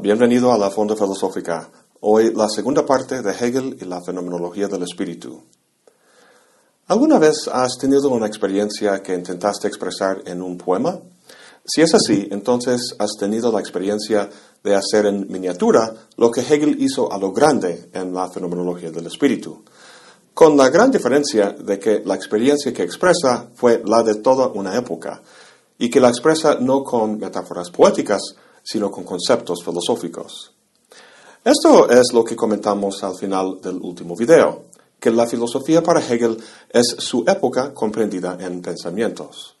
bienvenido 0.00 0.50
a 0.50 0.56
la 0.56 0.70
Fonda 0.70 0.96
Filosófica. 0.96 1.68
Hoy 2.00 2.32
la 2.34 2.48
segunda 2.48 2.86
parte 2.86 3.20
de 3.20 3.32
Hegel 3.32 3.76
y 3.78 3.84
la 3.84 4.00
fenomenología 4.00 4.66
del 4.66 4.82
espíritu. 4.82 5.42
¿Alguna 6.86 7.18
vez 7.18 7.48
has 7.52 7.76
tenido 7.76 8.08
una 8.08 8.26
experiencia 8.26 9.02
que 9.02 9.14
intentaste 9.14 9.68
expresar 9.68 10.22
en 10.24 10.40
un 10.40 10.56
poema? 10.56 10.98
Si 11.66 11.82
es 11.82 11.92
así, 11.94 12.28
entonces 12.30 12.96
has 12.98 13.10
tenido 13.18 13.52
la 13.52 13.60
experiencia 13.60 14.30
de 14.64 14.74
hacer 14.74 15.04
en 15.04 15.30
miniatura 15.30 15.92
lo 16.16 16.30
que 16.30 16.40
Hegel 16.40 16.80
hizo 16.80 17.12
a 17.12 17.18
lo 17.18 17.32
grande 17.32 17.90
en 17.92 18.14
la 18.14 18.30
fenomenología 18.30 18.90
del 18.90 19.06
espíritu, 19.06 19.62
con 20.32 20.56
la 20.56 20.70
gran 20.70 20.90
diferencia 20.90 21.50
de 21.50 21.78
que 21.78 22.02
la 22.06 22.14
experiencia 22.14 22.72
que 22.72 22.84
expresa 22.84 23.50
fue 23.54 23.82
la 23.84 24.02
de 24.02 24.14
toda 24.14 24.48
una 24.48 24.74
época, 24.76 25.20
y 25.78 25.90
que 25.90 26.00
la 26.00 26.08
expresa 26.08 26.56
no 26.58 26.82
con 26.84 27.18
metáforas 27.18 27.70
poéticas, 27.70 28.34
sino 28.62 28.90
con 28.90 29.04
conceptos 29.04 29.62
filosóficos. 29.64 30.52
Esto 31.44 31.88
es 31.88 32.12
lo 32.12 32.22
que 32.22 32.36
comentamos 32.36 33.02
al 33.02 33.14
final 33.14 33.60
del 33.62 33.76
último 33.76 34.14
video, 34.14 34.64
que 34.98 35.10
la 35.10 35.26
filosofía 35.26 35.82
para 35.82 36.00
Hegel 36.00 36.36
es 36.68 36.96
su 36.98 37.24
época 37.26 37.72
comprendida 37.72 38.36
en 38.38 38.60
pensamientos. 38.60 39.56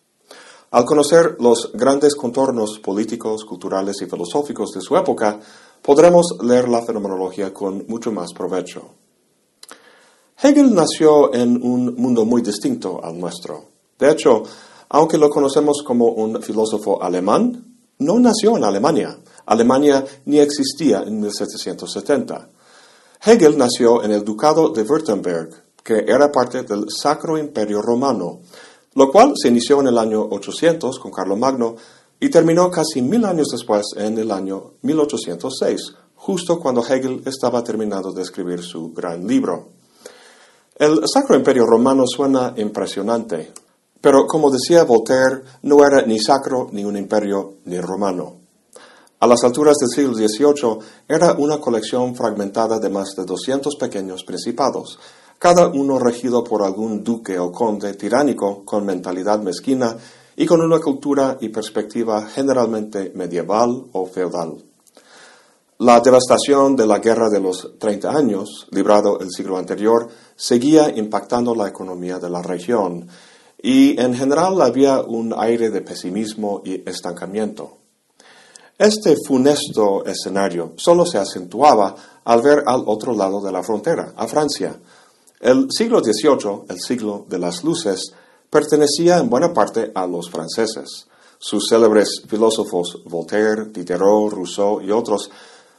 Al 0.72 0.84
conocer 0.84 1.36
los 1.40 1.72
grandes 1.72 2.14
contornos 2.14 2.78
políticos, 2.78 3.44
culturales 3.44 3.96
y 4.02 4.06
filosóficos 4.06 4.70
de 4.72 4.80
su 4.80 4.96
época, 4.96 5.40
podremos 5.82 6.36
leer 6.42 6.68
la 6.68 6.82
fenomenología 6.82 7.52
con 7.52 7.86
mucho 7.88 8.12
más 8.12 8.32
provecho. 8.32 8.90
Hegel 10.42 10.74
nació 10.74 11.34
en 11.34 11.62
un 11.62 11.96
mundo 11.96 12.24
muy 12.24 12.40
distinto 12.40 13.00
al 13.02 13.18
nuestro. 13.18 13.64
De 13.98 14.10
hecho, 14.10 14.42
aunque 14.90 15.18
lo 15.18 15.28
conocemos 15.28 15.82
como 15.82 16.08
un 16.08 16.42
filósofo 16.42 17.02
alemán, 17.02 17.69
no 18.00 18.18
nació 18.18 18.56
en 18.56 18.64
Alemania. 18.64 19.16
Alemania 19.46 20.04
ni 20.26 20.38
existía 20.38 21.02
en 21.06 21.20
1770. 21.20 22.48
Hegel 23.24 23.58
nació 23.58 24.02
en 24.02 24.12
el 24.12 24.24
Ducado 24.24 24.70
de 24.70 24.82
Württemberg, 24.82 25.50
que 25.82 26.04
era 26.06 26.32
parte 26.32 26.62
del 26.62 26.86
Sacro 26.90 27.38
Imperio 27.38 27.82
Romano, 27.82 28.40
lo 28.94 29.10
cual 29.10 29.34
se 29.36 29.48
inició 29.48 29.80
en 29.80 29.88
el 29.88 29.98
año 29.98 30.22
800 30.30 30.98
con 30.98 31.12
Carlomagno 31.12 31.76
y 32.18 32.28
terminó 32.28 32.70
casi 32.70 33.02
mil 33.02 33.24
años 33.24 33.48
después, 33.50 33.86
en 33.96 34.18
el 34.18 34.30
año 34.30 34.72
1806, 34.82 35.94
justo 36.16 36.58
cuando 36.60 36.84
Hegel 36.84 37.22
estaba 37.26 37.64
terminando 37.64 38.12
de 38.12 38.22
escribir 38.22 38.62
su 38.62 38.92
gran 38.92 39.26
libro. 39.26 39.68
El 40.76 41.00
Sacro 41.06 41.36
Imperio 41.36 41.66
Romano 41.66 42.06
suena 42.06 42.54
impresionante, 42.56 43.52
pero 44.00 44.26
como 44.26 44.50
decía 44.50 44.84
Voltaire, 44.84 45.42
no 45.62 45.84
era 45.84 46.02
ni 46.02 46.18
sacro, 46.18 46.68
ni 46.72 46.84
un 46.84 46.96
imperio, 46.96 47.54
ni 47.64 47.80
romano. 47.80 48.36
A 49.20 49.26
las 49.26 49.44
alturas 49.44 49.76
del 49.76 49.90
siglo 49.90 50.14
XVIII 50.14 50.78
era 51.06 51.34
una 51.34 51.58
colección 51.58 52.14
fragmentada 52.14 52.78
de 52.78 52.88
más 52.88 53.14
de 53.14 53.24
200 53.24 53.76
pequeños 53.76 54.24
principados, 54.24 54.98
cada 55.38 55.68
uno 55.68 55.98
regido 55.98 56.42
por 56.42 56.62
algún 56.62 57.04
duque 57.04 57.38
o 57.38 57.52
conde 57.52 57.94
tiránico 57.94 58.64
con 58.64 58.86
mentalidad 58.86 59.40
mezquina 59.40 59.96
y 60.36 60.46
con 60.46 60.62
una 60.62 60.78
cultura 60.78 61.36
y 61.40 61.50
perspectiva 61.50 62.26
generalmente 62.26 63.12
medieval 63.14 63.86
o 63.92 64.06
feudal. 64.06 64.56
La 65.78 66.00
devastación 66.00 66.76
de 66.76 66.86
la 66.86 66.98
Guerra 66.98 67.30
de 67.30 67.40
los 67.40 67.78
Treinta 67.78 68.10
Años, 68.10 68.68
librado 68.70 69.18
el 69.20 69.30
siglo 69.30 69.56
anterior, 69.56 70.08
seguía 70.36 70.90
impactando 70.94 71.54
la 71.54 71.68
economía 71.68 72.18
de 72.18 72.28
la 72.28 72.42
región 72.42 73.06
y 73.62 74.00
en 74.00 74.14
general 74.14 74.60
había 74.62 75.00
un 75.00 75.34
aire 75.36 75.70
de 75.70 75.82
pesimismo 75.82 76.62
y 76.64 76.88
estancamiento. 76.88 77.78
Este 78.78 79.16
funesto 79.26 80.04
escenario 80.06 80.72
solo 80.76 81.04
se 81.04 81.18
acentuaba 81.18 81.94
al 82.24 82.40
ver 82.40 82.62
al 82.66 82.84
otro 82.86 83.14
lado 83.14 83.42
de 83.42 83.52
la 83.52 83.62
frontera, 83.62 84.14
a 84.16 84.26
Francia. 84.26 84.80
El 85.38 85.66
siglo 85.70 86.02
XVIII, 86.02 86.62
el 86.68 86.80
siglo 86.80 87.26
de 87.28 87.38
las 87.38 87.62
luces, 87.62 88.14
pertenecía 88.48 89.18
en 89.18 89.28
buena 89.28 89.52
parte 89.52 89.92
a 89.94 90.06
los 90.06 90.30
franceses. 90.30 91.06
Sus 91.38 91.68
célebres 91.68 92.22
filósofos 92.26 93.02
Voltaire, 93.04 93.66
Diderot, 93.66 94.32
Rousseau 94.32 94.80
y 94.80 94.90
otros 94.90 95.30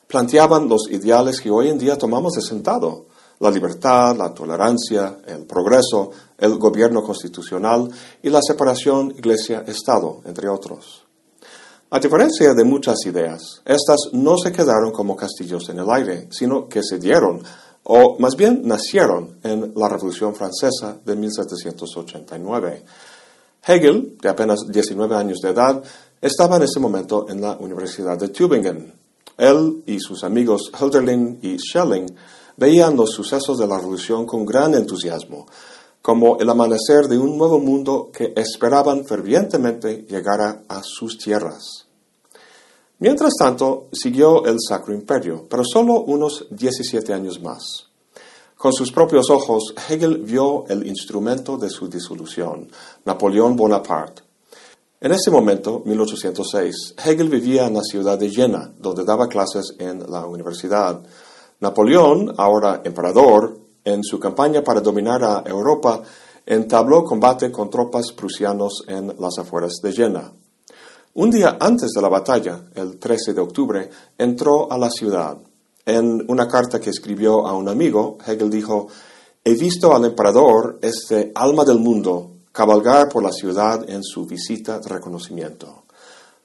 planteaban 0.07 0.67
los 0.67 0.89
ideales 0.91 1.39
que 1.39 1.49
hoy 1.49 1.69
en 1.69 1.79
día 1.79 1.97
tomamos 1.97 2.33
de 2.33 2.41
sentado, 2.41 3.05
la 3.41 3.49
libertad, 3.49 4.15
la 4.15 4.33
tolerancia, 4.33 5.17
el 5.25 5.45
progreso, 5.45 6.11
el 6.37 6.57
gobierno 6.57 7.01
constitucional 7.01 7.89
y 8.21 8.29
la 8.29 8.39
separación 8.41 9.11
iglesia-estado, 9.17 10.21
entre 10.25 10.47
otros. 10.47 11.03
A 11.89 11.99
diferencia 11.99 12.53
de 12.53 12.63
muchas 12.63 12.97
ideas, 13.05 13.61
estas 13.65 13.97
no 14.13 14.37
se 14.37 14.51
quedaron 14.51 14.91
como 14.91 15.15
castillos 15.15 15.67
en 15.69 15.79
el 15.79 15.89
aire, 15.89 16.27
sino 16.31 16.69
que 16.69 16.83
se 16.83 16.99
dieron, 16.99 17.41
o 17.83 18.17
más 18.19 18.35
bien 18.35 18.61
nacieron, 18.63 19.39
en 19.43 19.73
la 19.75 19.89
Revolución 19.89 20.35
Francesa 20.35 20.99
de 21.03 21.15
1789. 21.15 22.85
Hegel, 23.65 24.17
de 24.21 24.29
apenas 24.29 24.59
19 24.67 25.15
años 25.15 25.39
de 25.41 25.49
edad, 25.49 25.83
estaba 26.21 26.57
en 26.57 26.63
ese 26.63 26.79
momento 26.79 27.25
en 27.27 27.41
la 27.41 27.57
Universidad 27.57 28.17
de 28.19 28.29
Tübingen. 28.29 28.93
Él 29.35 29.81
y 29.87 29.99
sus 29.99 30.23
amigos 30.23 30.71
Hölderlin 30.79 31.39
y 31.41 31.57
Schelling 31.57 32.05
veían 32.61 32.95
los 32.95 33.09
sucesos 33.09 33.57
de 33.57 33.65
la 33.65 33.79
revolución 33.79 34.27
con 34.27 34.45
gran 34.45 34.75
entusiasmo, 34.75 35.47
como 35.99 36.37
el 36.37 36.47
amanecer 36.47 37.07
de 37.07 37.17
un 37.17 37.35
nuevo 37.35 37.57
mundo 37.57 38.11
que 38.13 38.33
esperaban 38.35 39.03
fervientemente 39.03 40.05
llegara 40.07 40.61
a 40.67 40.81
sus 40.83 41.17
tierras. 41.17 41.87
Mientras 42.99 43.33
tanto, 43.39 43.87
siguió 43.91 44.45
el 44.45 44.57
Sacro 44.59 44.93
Imperio, 44.93 45.47
pero 45.49 45.63
solo 45.65 46.01
unos 46.01 46.45
17 46.51 47.11
años 47.11 47.41
más. 47.41 47.87
Con 48.55 48.73
sus 48.73 48.91
propios 48.91 49.31
ojos, 49.31 49.73
Hegel 49.89 50.19
vio 50.19 50.65
el 50.67 50.85
instrumento 50.85 51.57
de 51.57 51.71
su 51.71 51.87
disolución, 51.87 52.69
Napoleón 53.05 53.55
Bonaparte. 53.55 54.21
En 54.99 55.13
ese 55.13 55.31
momento, 55.31 55.81
1806, 55.83 56.93
Hegel 57.03 57.27
vivía 57.27 57.65
en 57.65 57.73
la 57.73 57.81
ciudad 57.81 58.19
de 58.19 58.29
Jena, 58.29 58.71
donde 58.77 59.03
daba 59.03 59.27
clases 59.27 59.73
en 59.79 60.03
la 60.11 60.27
universidad. 60.27 61.01
Napoleón, 61.61 62.33
ahora 62.37 62.81
emperador, 62.83 63.55
en 63.83 64.03
su 64.03 64.19
campaña 64.19 64.63
para 64.63 64.81
dominar 64.81 65.23
a 65.23 65.43
Europa, 65.45 66.01
entabló 66.43 67.03
combate 67.03 67.51
con 67.51 67.69
tropas 67.69 68.11
prusianos 68.13 68.83
en 68.87 69.13
las 69.19 69.37
afueras 69.37 69.73
de 69.81 69.93
Jena. 69.93 70.31
Un 71.13 71.29
día 71.29 71.57
antes 71.59 71.91
de 71.91 72.01
la 72.01 72.09
batalla, 72.09 72.63
el 72.73 72.97
13 72.97 73.35
de 73.35 73.41
octubre, 73.41 73.89
entró 74.17 74.71
a 74.71 74.77
la 74.79 74.89
ciudad. 74.89 75.37
En 75.85 76.25
una 76.27 76.47
carta 76.47 76.79
que 76.79 76.89
escribió 76.89 77.45
a 77.45 77.53
un 77.53 77.69
amigo, 77.69 78.17
Hegel 78.25 78.49
dijo, 78.49 78.87
He 79.43 79.53
visto 79.53 79.95
al 79.95 80.05
emperador, 80.05 80.79
este 80.81 81.31
alma 81.35 81.63
del 81.63 81.77
mundo, 81.77 82.37
cabalgar 82.51 83.07
por 83.07 83.21
la 83.21 83.31
ciudad 83.31 83.87
en 83.87 84.03
su 84.03 84.25
visita 84.25 84.79
de 84.79 84.89
reconocimiento. 84.89 85.83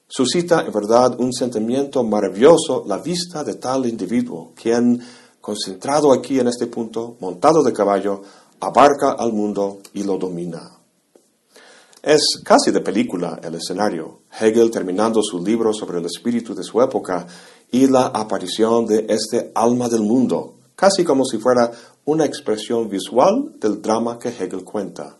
Suscita 0.08 0.64
en 0.64 0.72
verdad 0.72 1.18
un 1.18 1.32
sentimiento 1.32 2.04
maravilloso 2.04 2.84
la 2.86 2.98
vista 2.98 3.42
de 3.42 3.54
tal 3.54 3.86
individuo, 3.86 4.52
quien, 4.54 5.02
concentrado 5.40 6.12
aquí 6.12 6.38
en 6.38 6.46
este 6.46 6.68
punto, 6.68 7.16
montado 7.18 7.62
de 7.64 7.72
caballo, 7.72 8.22
abarca 8.60 9.12
al 9.12 9.32
mundo 9.32 9.78
y 9.94 10.04
lo 10.04 10.16
domina. 10.16 10.78
Es 12.00 12.40
casi 12.44 12.70
de 12.70 12.82
película 12.82 13.40
el 13.42 13.56
escenario, 13.56 14.20
Hegel 14.38 14.70
terminando 14.70 15.20
su 15.24 15.44
libro 15.44 15.72
sobre 15.72 15.98
el 15.98 16.06
espíritu 16.06 16.54
de 16.54 16.62
su 16.62 16.80
época 16.80 17.26
y 17.72 17.88
la 17.88 18.06
aparición 18.06 18.86
de 18.86 19.06
este 19.08 19.50
alma 19.56 19.88
del 19.88 20.02
mundo, 20.02 20.54
casi 20.76 21.02
como 21.02 21.24
si 21.24 21.38
fuera 21.38 21.72
una 22.04 22.24
expresión 22.24 22.88
visual 22.88 23.54
del 23.58 23.82
drama 23.82 24.20
que 24.20 24.28
Hegel 24.28 24.62
cuenta. 24.62 25.18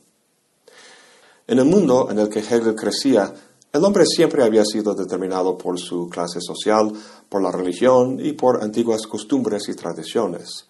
En 1.49 1.59
el 1.59 1.65
mundo 1.65 2.09
en 2.09 2.21
el 2.21 2.29
que 2.29 2.39
Hegel 2.39 2.77
crecía, 2.77 3.35
el 3.73 3.85
hombre 3.85 4.07
siempre 4.07 4.43
había 4.43 4.65
sido 4.65 4.95
determinado 4.95 5.59
por 5.59 5.79
su 5.79 6.09
clase 6.09 6.41
social, 6.41 6.93
por 7.29 7.43
la 7.43 7.51
religión 7.51 8.19
y 8.21 8.33
por 8.33 8.63
antiguas 8.63 9.07
costumbres 9.07 9.69
y 9.69 9.75
tradiciones. 9.75 10.67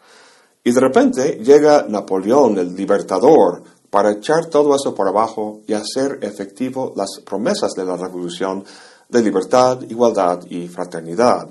Y 0.65 0.73
de 0.73 0.81
repente 0.81 1.39
llega 1.43 1.87
Napoleón, 1.89 2.59
el 2.59 2.75
libertador, 2.75 3.63
para 3.91 4.13
echar 4.13 4.47
todo 4.47 4.75
eso 4.75 4.95
por 4.95 5.07
abajo 5.09 5.61
y 5.67 5.73
hacer 5.73 6.19
efectivo 6.23 6.93
las 6.97 7.21
promesas 7.25 7.73
de 7.73 7.85
la 7.85 7.97
revolución 7.97 8.65
de 9.09 9.23
libertad, 9.23 9.81
igualdad 9.89 10.41
y 10.51 10.67
fraternidad. 10.67 11.49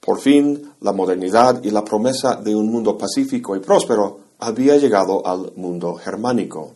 Por 0.00 0.20
fin, 0.20 0.72
la 0.80 0.92
modernidad 0.92 1.62
y 1.64 1.70
la 1.70 1.84
promesa 1.84 2.36
de 2.36 2.54
un 2.54 2.70
mundo 2.70 2.96
pacífico 2.96 3.56
y 3.56 3.60
próspero 3.60 4.20
había 4.38 4.76
llegado 4.76 5.26
al 5.26 5.52
mundo 5.56 5.94
germánico. 5.94 6.74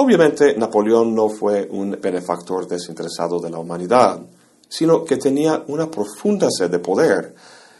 Obviamente 0.00 0.54
Napoleón 0.56 1.12
no 1.12 1.28
fue 1.28 1.66
un 1.72 1.98
benefactor 2.00 2.68
desinteresado 2.68 3.40
de 3.40 3.50
la 3.50 3.58
humanidad, 3.58 4.20
sino 4.68 5.04
que 5.04 5.16
tenía 5.16 5.64
una 5.66 5.90
profunda 5.90 6.46
sed 6.56 6.70
de 6.70 6.78
poder. 6.78 7.34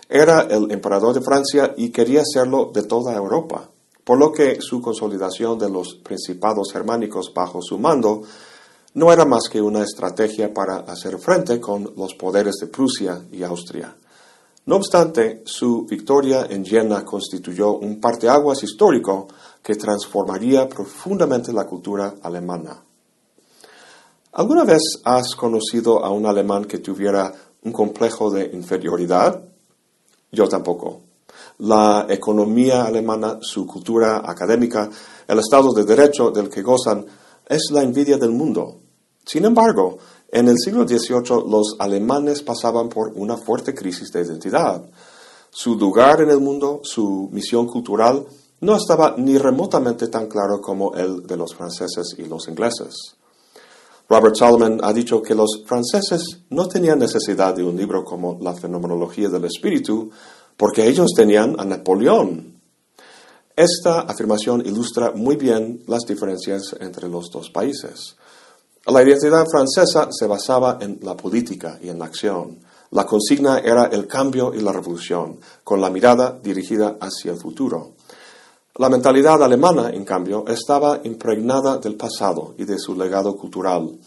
Era 0.09 0.41
el 0.41 0.69
emperador 0.73 1.15
de 1.15 1.21
Francia 1.21 1.75
y 1.77 1.91
quería 1.91 2.23
serlo 2.25 2.73
de 2.75 2.83
toda 2.83 3.15
Europa, 3.15 3.71
por 4.03 4.19
lo 4.19 4.33
que 4.33 4.61
su 4.61 4.83
consolidación 4.83 5.61
de 5.61 5.71
los 5.71 5.95
principados 5.95 6.73
germánicos 6.73 7.33
bajo 7.33 7.63
su 7.63 7.79
mando 7.79 8.23
no 8.95 9.13
era 9.13 9.25
más 9.25 9.49
que 9.49 9.63
una 9.63 9.85
estrategia 9.85 10.53
para 10.53 10.79
hacer 10.79 11.21
frente 11.21 11.61
con 11.61 11.93
los 11.97 12.15
poderes 12.15 12.57
de 12.61 12.67
Prusia 12.67 13.23
y 13.31 13.45
Austria. 13.45 13.95
No 14.67 14.75
obstante, 14.75 15.43
su 15.47 15.87
victoria 15.87 16.49
en 16.51 16.65
Jena 16.65 17.05
constituyó 17.05 17.79
un 17.79 18.01
parteaguas 18.01 18.65
histórico 18.65 19.29
que 19.63 19.75
transformaría 19.75 20.69
profundamente 20.69 21.53
la 21.53 21.67
cultura 21.67 22.15
alemana. 22.23 22.83
¿Alguna 24.33 24.65
vez 24.65 24.83
has 25.05 25.35
conocido 25.35 26.05
a 26.05 26.11
un 26.11 26.27
alemán 26.27 26.65
que 26.65 26.79
tuviera 26.79 27.33
un 27.63 27.73
complejo 27.73 28.31
de 28.31 28.51
inferioridad? 28.53 29.43
Yo 30.31 30.49
tampoco. 30.49 31.01
La 31.59 32.07
economía 32.09 32.85
alemana, 32.85 33.39
su 33.41 33.67
cultura 33.67 34.23
académica, 34.25 34.89
el 35.27 35.39
Estado 35.39 35.73
de 35.73 35.85
Derecho 35.85 36.31
del 36.31 36.49
que 36.49 36.63
gozan, 36.63 37.05
es 37.49 37.71
la 37.73 37.83
envidia 37.83 38.17
del 38.17 38.31
mundo. 38.31 38.77
Sin 39.25 39.45
embargo, 39.45 39.99
en 40.31 40.49
el 40.49 40.59
siglo 40.59 40.87
XVIII 40.87 41.45
los 41.49 41.77
alemanes 41.79 42.43
pasaban 42.43 42.89
por 42.89 43.13
una 43.15 43.37
fuerte 43.37 43.75
crisis 43.75 44.13
de 44.13 44.23
identidad. 44.23 44.83
Su 45.51 45.77
lugar 45.77 46.21
en 46.21 46.31
el 46.31 46.41
mundo, 46.41 46.81
su 46.85 47.29
misión 47.33 47.67
cultural, 47.67 48.27
no 48.61 48.77
estaba 48.77 49.15
ni 49.17 49.39
remotamente 49.39 50.09
tan 50.09 50.27
claro 50.27 50.61
como 50.61 50.95
el 50.95 51.27
de 51.27 51.37
los 51.37 51.55
franceses 51.55 52.15
y 52.19 52.25
los 52.25 52.49
ingleses. 52.49 52.95
Robert 54.09 54.37
Solomon 54.37 54.81
ha 54.83 54.93
dicho 54.93 55.23
que 55.23 55.35
los 55.35 55.63
franceses 55.67 56.41
no 56.51 56.67
tenían 56.67 56.99
necesidad 56.99 57.55
de 57.55 57.63
un 57.63 57.77
libro 57.77 58.05
como 58.05 58.39
La 58.41 58.55
Fenomenología 58.55 59.29
del 59.29 59.45
Espíritu, 59.45 60.11
porque 60.57 60.87
ellos 60.87 61.13
tenían 61.15 61.55
a 61.59 61.65
Napoleón. 61.65 62.59
Esta 63.55 64.01
afirmación 64.01 64.65
ilustra 64.65 65.13
muy 65.13 65.37
bien 65.37 65.83
las 65.87 66.05
diferencias 66.07 66.75
entre 66.81 67.09
los 67.09 67.31
dos 67.31 67.51
países. 67.51 68.17
La 68.87 69.03
identidad 69.03 69.45
francesa 69.51 70.09
se 70.11 70.27
basaba 70.27 70.79
en 70.81 71.01
la 71.03 71.17
política 71.17 71.79
y 71.83 71.91
en 71.91 71.99
la 71.99 72.07
acción. 72.07 72.61
La 72.93 73.05
consigna 73.05 73.59
era 73.59 73.87
el 73.87 74.07
cambio 74.07 74.55
y 74.55 74.61
la 74.63 74.73
revolución, 74.73 75.39
con 75.63 75.81
la 75.83 75.91
mirada 75.91 76.39
dirigida 76.43 76.97
hacia 76.99 77.33
el 77.33 77.39
futuro. 77.39 77.98
La 78.79 78.89
mentalidad 78.89 79.43
alemana, 79.43 79.91
en 79.91 80.05
cambio, 80.05 80.45
estaba 80.47 81.01
impregnada 81.03 81.79
del 81.79 81.97
pasado 81.97 82.55
y 82.59 82.65
de 82.65 82.79
su 82.79 82.95
legado 82.95 83.37
cultural. 83.37 83.99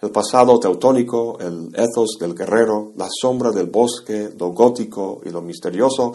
El 0.00 0.10
pasado 0.10 0.58
teutónico, 0.58 1.38
el 1.40 1.68
ethos 1.74 2.16
del 2.18 2.34
guerrero, 2.34 2.92
la 2.96 3.06
sombra 3.10 3.50
del 3.50 3.66
bosque, 3.66 4.30
lo 4.38 4.52
gótico 4.52 5.20
y 5.26 5.28
lo 5.28 5.42
misterioso, 5.42 6.14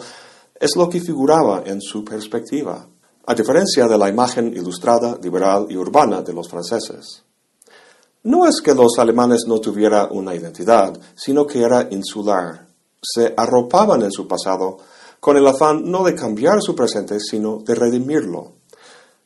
es 0.58 0.74
lo 0.74 0.88
que 0.88 1.00
figuraba 1.00 1.62
en 1.64 1.80
su 1.80 2.04
perspectiva, 2.04 2.84
a 3.26 3.34
diferencia 3.34 3.86
de 3.86 3.96
la 3.96 4.08
imagen 4.08 4.48
ilustrada, 4.56 5.16
liberal 5.22 5.66
y 5.68 5.76
urbana 5.76 6.20
de 6.20 6.32
los 6.32 6.48
franceses. 6.48 7.22
No 8.24 8.44
es 8.44 8.60
que 8.60 8.74
los 8.74 8.98
alemanes 8.98 9.44
no 9.46 9.60
tuvieran 9.60 10.08
una 10.10 10.34
identidad, 10.34 10.98
sino 11.14 11.46
que 11.46 11.62
era 11.62 11.86
insular. 11.92 12.66
Se 13.00 13.32
arropaban 13.36 14.02
en 14.02 14.10
su 14.10 14.26
pasado 14.26 14.78
con 15.20 15.36
el 15.36 15.46
afán 15.46 15.90
no 15.90 16.02
de 16.02 16.14
cambiar 16.14 16.62
su 16.62 16.74
presente, 16.74 17.20
sino 17.20 17.58
de 17.58 17.74
redimirlo. 17.74 18.52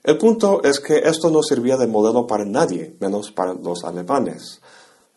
El 0.03 0.19
punto 0.19 0.63
es 0.63 0.81
que 0.81 0.99
esto 0.99 1.31
no 1.31 1.43
servía 1.43 1.79
de 1.79 1.87
modelo 1.87 2.27
para 2.27 2.45
nadie, 2.45 2.97
menos 3.01 3.31
para 3.31 3.55
los 3.55 3.85
alemanes. 3.85 4.61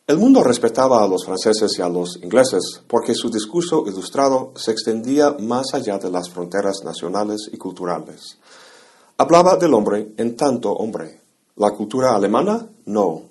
El 0.07 0.17
mundo 0.17 0.41
respetaba 0.41 1.03
a 1.03 1.07
los 1.07 1.25
franceses 1.25 1.77
y 1.77 1.81
a 1.81 1.89
los 1.89 2.15
ingleses 2.23 2.81
porque 2.87 3.13
su 3.13 3.29
discurso 3.29 3.83
ilustrado 3.85 4.53
se 4.55 4.71
extendía 4.71 5.35
más 5.39 5.73
allá 5.73 5.97
de 5.97 6.09
las 6.09 6.29
fronteras 6.29 6.83
nacionales 6.85 7.49
y 7.51 7.57
culturales. 7.57 8.37
Hablaba 9.17 9.57
del 9.57 9.73
hombre 9.73 10.13
en 10.15 10.37
tanto 10.37 10.71
hombre. 10.71 11.19
¿La 11.57 11.71
cultura 11.71 12.15
alemana? 12.15 12.65
No. 12.85 13.23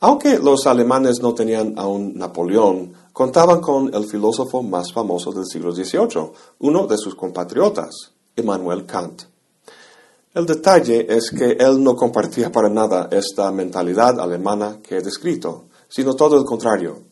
Aunque 0.00 0.38
los 0.38 0.66
alemanes 0.66 1.20
no 1.22 1.32
tenían 1.32 1.78
a 1.78 1.86
un 1.86 2.18
Napoleón, 2.18 2.92
contaban 3.12 3.60
con 3.60 3.92
el 3.94 4.06
filósofo 4.06 4.62
más 4.62 4.92
famoso 4.92 5.32
del 5.32 5.46
siglo 5.46 5.72
XVIII, 5.72 6.30
uno 6.60 6.86
de 6.86 6.96
sus 6.96 7.14
compatriotas, 7.14 8.12
Immanuel 8.36 8.86
Kant. 8.86 9.22
El 10.32 10.46
detalle 10.46 11.06
es 11.08 11.30
que 11.30 11.56
él 11.58 11.82
no 11.82 11.96
compartía 11.96 12.52
para 12.52 12.68
nada 12.68 13.08
esta 13.10 13.50
mentalidad 13.50 14.20
alemana 14.20 14.78
que 14.82 14.98
he 14.98 15.02
descrito, 15.02 15.64
sino 15.88 16.14
todo 16.14 16.38
el 16.38 16.44
contrario. 16.44 17.02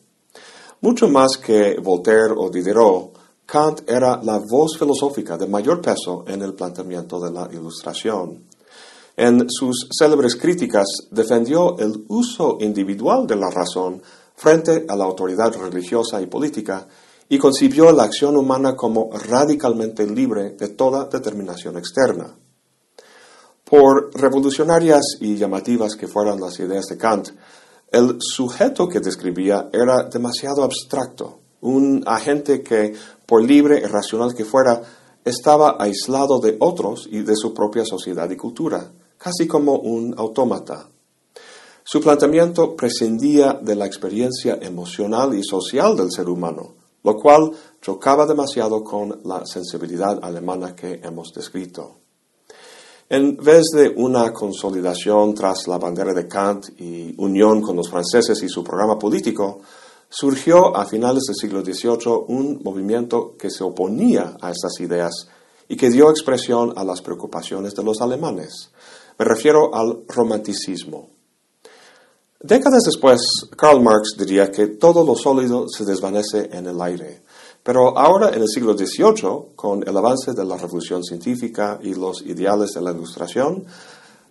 Mucho 0.81 1.09
más 1.09 1.37
que 1.37 1.77
Voltaire 1.83 2.33
o 2.37 2.49
Diderot, 2.49 3.11
Kant 3.45 3.81
era 3.89 4.21
la 4.23 4.39
voz 4.39 4.77
filosófica 4.77 5.37
de 5.37 5.47
mayor 5.47 5.81
peso 5.81 6.23
en 6.27 6.41
el 6.41 6.53
planteamiento 6.53 7.19
de 7.19 7.31
la 7.31 7.49
Ilustración. 7.51 8.45
En 9.17 9.49
sus 9.49 9.89
célebres 9.91 10.37
críticas 10.37 10.87
defendió 11.11 11.77
el 11.77 12.05
uso 12.07 12.57
individual 12.61 13.27
de 13.27 13.35
la 13.35 13.49
razón 13.49 14.01
frente 14.39 14.85
a 14.87 14.95
la 14.95 15.03
autoridad 15.03 15.53
religiosa 15.53 16.21
y 16.21 16.27
política 16.27 16.87
y 17.27 17.37
concibió 17.37 17.91
la 17.91 18.03
acción 18.03 18.37
humana 18.37 18.73
como 18.73 19.09
radicalmente 19.11 20.07
libre 20.07 20.51
de 20.51 20.69
toda 20.69 21.09
determinación 21.09 21.77
externa. 21.77 22.33
Por 23.65 24.15
revolucionarias 24.15 25.17
y 25.19 25.35
llamativas 25.35 25.97
que 25.97 26.07
fueran 26.07 26.39
las 26.39 26.57
ideas 26.57 26.85
de 26.85 26.97
Kant, 26.97 27.29
el 27.91 28.15
sujeto 28.19 28.87
que 28.87 29.01
describía 29.01 29.69
era 29.73 30.03
demasiado 30.03 30.63
abstracto, 30.63 31.41
un 31.59 32.03
agente 32.07 32.63
que, 32.63 32.93
por 33.25 33.43
libre 33.43 33.79
y 33.79 33.87
racional 33.87 34.33
que 34.33 34.45
fuera, 34.45 34.81
estaba 35.25 35.75
aislado 35.77 36.39
de 36.39 36.55
otros 36.61 37.09
y 37.11 37.23
de 37.23 37.35
su 37.35 37.53
propia 37.53 37.83
sociedad 37.83 38.29
y 38.29 38.37
cultura, 38.37 38.89
casi 39.17 39.47
como 39.47 39.79
un 39.79 40.15
autómata. 40.17 40.87
Su 41.91 41.99
planteamiento 42.01 42.75
prescindía 42.75 43.53
de 43.53 43.73
la 43.73 43.87
experiencia 43.87 44.59
emocional 44.61 45.33
y 45.33 45.43
social 45.43 45.97
del 45.97 46.11
ser 46.11 46.29
humano, 46.29 46.75
lo 47.03 47.15
cual 47.15 47.51
chocaba 47.81 48.27
demasiado 48.27 48.83
con 48.83 49.21
la 49.25 49.43
sensibilidad 49.47 50.19
alemana 50.21 50.75
que 50.75 51.01
hemos 51.03 51.33
descrito. 51.33 51.95
En 53.09 53.37
vez 53.37 53.69
de 53.73 53.89
una 53.89 54.31
consolidación 54.31 55.33
tras 55.33 55.67
la 55.67 55.79
bandera 55.79 56.13
de 56.13 56.27
Kant 56.27 56.79
y 56.79 57.15
unión 57.17 57.59
con 57.59 57.75
los 57.75 57.89
franceses 57.89 58.39
y 58.43 58.49
su 58.49 58.63
programa 58.63 58.99
político, 58.99 59.59
surgió 60.07 60.77
a 60.77 60.85
finales 60.85 61.23
del 61.23 61.37
siglo 61.37 61.65
XVIII 61.65 62.25
un 62.27 62.61
movimiento 62.63 63.35
que 63.35 63.49
se 63.49 63.63
oponía 63.63 64.37
a 64.39 64.51
estas 64.51 64.79
ideas 64.79 65.27
y 65.67 65.75
que 65.75 65.89
dio 65.89 66.11
expresión 66.11 66.71
a 66.75 66.83
las 66.83 67.01
preocupaciones 67.01 67.73
de 67.73 67.83
los 67.83 67.99
alemanes. 67.99 68.69
Me 69.17 69.25
refiero 69.25 69.73
al 69.73 70.03
romanticismo. 70.07 71.17
Décadas 72.41 72.83
después, 72.85 73.19
Karl 73.57 73.81
Marx 73.81 74.15
diría 74.17 74.49
que 74.49 74.67
todo 74.67 75.03
lo 75.03 75.13
sólido 75.13 75.67
se 75.67 75.83
desvanece 75.83 76.49
en 76.53 76.67
el 76.67 76.81
aire. 76.81 77.21
Pero 77.61 77.97
ahora, 77.97 78.29
en 78.29 78.41
el 78.41 78.47
siglo 78.47 78.77
XVIII, 78.77 79.55
con 79.57 79.85
el 79.85 79.97
avance 79.97 80.31
de 80.31 80.45
la 80.45 80.55
revolución 80.55 81.03
científica 81.03 81.77
y 81.83 81.95
los 81.95 82.21
ideales 82.21 82.71
de 82.71 82.81
la 82.81 82.91
ilustración, 82.91 83.65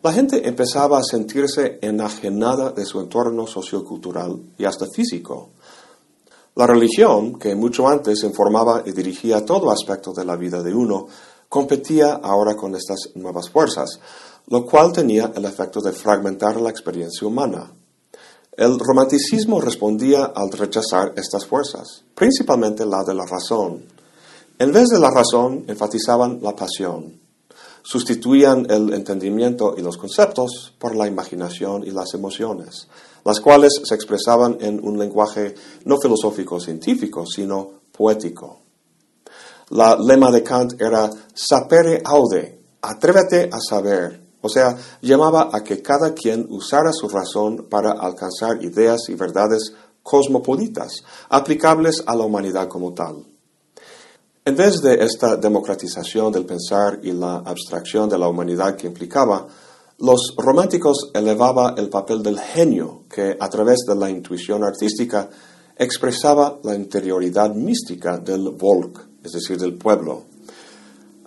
la 0.03 0.11
gente 0.11 0.49
empezaba 0.49 0.99
a 0.99 1.05
sentirse 1.05 1.79
enajenada 1.83 2.71
de 2.71 2.87
su 2.87 2.99
entorno 2.99 3.47
sociocultural 3.47 4.41
y 4.57 4.65
hasta 4.65 4.87
físico. 4.87 5.51
La 6.55 6.67
religión, 6.67 7.39
que 7.39 7.55
mucho 7.55 7.87
antes 7.87 8.25
informaba 8.25 8.85
y 8.87 8.93
dirigía 8.93 9.45
todo 9.45 9.71
aspecto 9.71 10.15
de 10.15 10.25
la 10.25 10.37
vida 10.37 10.63
de 10.63 10.73
uno, 10.73 11.09
competía 11.47 12.15
ahora 12.15 12.57
con 12.57 12.75
estas 12.75 13.11
nuevas 13.17 13.51
fuerzas, 13.51 14.01
lo 14.47 14.65
cual 14.65 14.95
tenía 14.95 15.31
el 15.37 15.45
efecto 15.45 15.83
de 15.83 15.93
fragmentar 15.93 16.59
la 16.59 16.71
experiencia 16.71 17.29
humana. 17.29 17.71
El 18.59 18.77
romanticismo 18.77 19.61
respondía 19.61 20.33
al 20.35 20.51
rechazar 20.51 21.13
estas 21.15 21.47
fuerzas, 21.47 22.03
principalmente 22.13 22.85
la 22.85 23.05
de 23.05 23.15
la 23.15 23.25
razón. 23.25 23.85
En 24.59 24.73
vez 24.73 24.89
de 24.89 24.99
la 24.99 25.13
razón, 25.13 25.65
enfatizaban 25.69 26.41
la 26.43 26.57
pasión. 26.57 27.21
Sustituían 27.85 28.67
el 28.69 28.93
entendimiento 28.95 29.77
y 29.79 29.83
los 29.83 29.97
conceptos 29.97 30.75
por 30.77 30.97
la 30.97 31.07
imaginación 31.07 31.85
y 31.87 31.93
las 31.93 32.15
emociones, 32.15 32.89
las 33.25 33.39
cuales 33.39 33.81
se 33.85 33.95
expresaban 33.95 34.59
en 34.61 34.85
un 34.85 34.99
lenguaje 34.99 35.55
no 35.85 35.97
filosófico 36.03 36.59
científico, 36.59 37.25
sino 37.27 37.75
poético. 37.93 38.59
La 39.71 39.97
lema 39.97 40.33
de 40.33 40.43
Kant 40.43 40.81
era 40.81 41.09
sapere 41.33 42.03
aude, 42.05 42.59
atrévete 42.83 43.51
a 43.53 43.59
saber, 43.61 44.28
o 44.41 44.49
sea, 44.49 44.77
llamaba 45.03 45.51
a 45.53 45.63
que 45.65 45.83
cada 45.83 46.15
quien 46.15 46.47
usara 46.51 46.93
su 46.93 47.09
razón 47.09 47.67
para 47.69 47.93
alcanzar 47.93 48.63
ideas 48.63 49.09
y 49.09 49.15
verdades 49.15 49.73
cosmopolitas, 50.03 51.03
aplicables 51.29 52.03
a 52.07 52.15
la 52.15 52.25
humanidad 52.25 52.69
como 52.69 52.95
tal. 52.95 53.25
En 54.45 54.57
vez 54.57 54.81
de 54.81 55.05
esta 55.05 55.37
democratización 55.37 56.33
del 56.33 56.47
pensar 56.47 57.01
y 57.03 57.13
la 57.13 57.37
abstracción 57.45 58.09
de 58.09 58.17
la 58.17 58.29
humanidad 58.29 58.77
que 58.77 58.87
implicaba, 58.87 59.47
los 59.99 60.35
románticos 60.39 61.11
elevaban 61.13 61.77
el 61.77 61.91
papel 61.91 62.23
del 62.23 62.39
genio 62.39 63.03
que 63.11 63.37
a 63.39 63.49
través 63.51 63.79
de 63.87 63.97
la 63.97 64.09
intuición 64.09 64.65
artística 64.65 65.29
expresaba 65.77 66.59
la 66.63 66.75
interioridad 66.75 67.53
mística 67.55 68.17
del 68.19 68.51
Volk, 68.51 69.07
es 69.23 69.33
decir, 69.33 69.59
del 69.59 69.75
pueblo. 69.75 70.25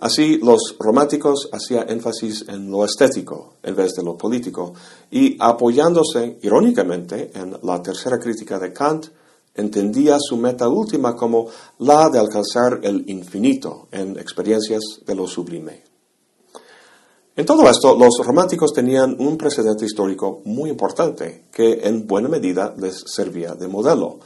Así, 0.02 0.38
los 0.38 0.74
románticos 0.80 1.48
hacían 1.52 1.88
énfasis 1.88 2.44
en 2.48 2.68
lo 2.72 2.84
estético 2.84 3.54
en 3.62 3.76
vez 3.76 3.92
de 3.92 4.02
lo 4.02 4.16
político, 4.16 4.74
y 5.12 5.36
apoyándose 5.38 6.38
irónicamente 6.42 7.30
en 7.32 7.56
la 7.62 7.80
tercera 7.80 8.18
crítica 8.18 8.58
de 8.58 8.72
Kant, 8.72 9.06
entendía 9.54 10.16
su 10.18 10.36
meta 10.36 10.68
última 10.68 11.14
como 11.14 11.46
la 11.78 12.10
de 12.10 12.18
alcanzar 12.18 12.80
el 12.82 13.08
infinito 13.08 13.86
en 13.92 14.18
experiencias 14.18 14.82
de 15.06 15.14
lo 15.14 15.28
sublime. 15.28 15.84
En 17.36 17.46
todo 17.46 17.70
esto, 17.70 17.96
los 17.96 18.26
románticos 18.26 18.72
tenían 18.72 19.14
un 19.20 19.38
precedente 19.38 19.84
histórico 19.84 20.42
muy 20.46 20.68
importante 20.68 21.44
que 21.52 21.78
en 21.84 22.08
buena 22.08 22.28
medida 22.28 22.74
les 22.76 23.04
servía 23.06 23.54
de 23.54 23.68
modelo, 23.68 24.18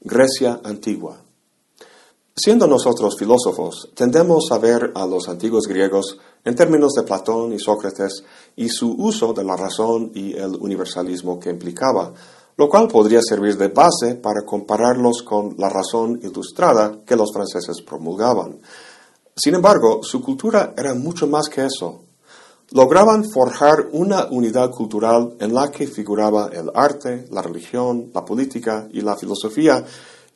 Grecia 0.00 0.60
antigua. 0.64 1.22
Siendo 2.42 2.66
nosotros 2.66 3.18
filósofos, 3.18 3.90
tendemos 3.94 4.50
a 4.50 4.56
ver 4.56 4.92
a 4.94 5.04
los 5.04 5.28
antiguos 5.28 5.66
griegos 5.66 6.16
en 6.42 6.54
términos 6.54 6.94
de 6.94 7.02
Platón 7.02 7.52
y 7.52 7.58
Sócrates 7.58 8.24
y 8.56 8.70
su 8.70 8.94
uso 8.96 9.34
de 9.34 9.44
la 9.44 9.56
razón 9.56 10.10
y 10.14 10.32
el 10.32 10.56
universalismo 10.58 11.38
que 11.38 11.50
implicaba, 11.50 12.14
lo 12.56 12.66
cual 12.70 12.88
podría 12.88 13.20
servir 13.20 13.58
de 13.58 13.68
base 13.68 14.14
para 14.14 14.40
compararlos 14.46 15.22
con 15.22 15.54
la 15.58 15.68
razón 15.68 16.18
ilustrada 16.22 17.00
que 17.04 17.14
los 17.14 17.30
franceses 17.30 17.82
promulgaban. 17.82 18.58
Sin 19.36 19.56
embargo, 19.56 20.02
su 20.02 20.22
cultura 20.22 20.72
era 20.78 20.94
mucho 20.94 21.26
más 21.26 21.46
que 21.50 21.66
eso 21.66 22.04
lograban 22.72 23.28
forjar 23.28 23.88
una 23.90 24.28
unidad 24.30 24.70
cultural 24.70 25.34
en 25.40 25.52
la 25.52 25.72
que 25.72 25.88
figuraba 25.88 26.48
el 26.52 26.70
arte, 26.72 27.26
la 27.32 27.42
religión, 27.42 28.12
la 28.14 28.24
política 28.24 28.88
y 28.92 29.00
la 29.00 29.16
filosofía 29.16 29.84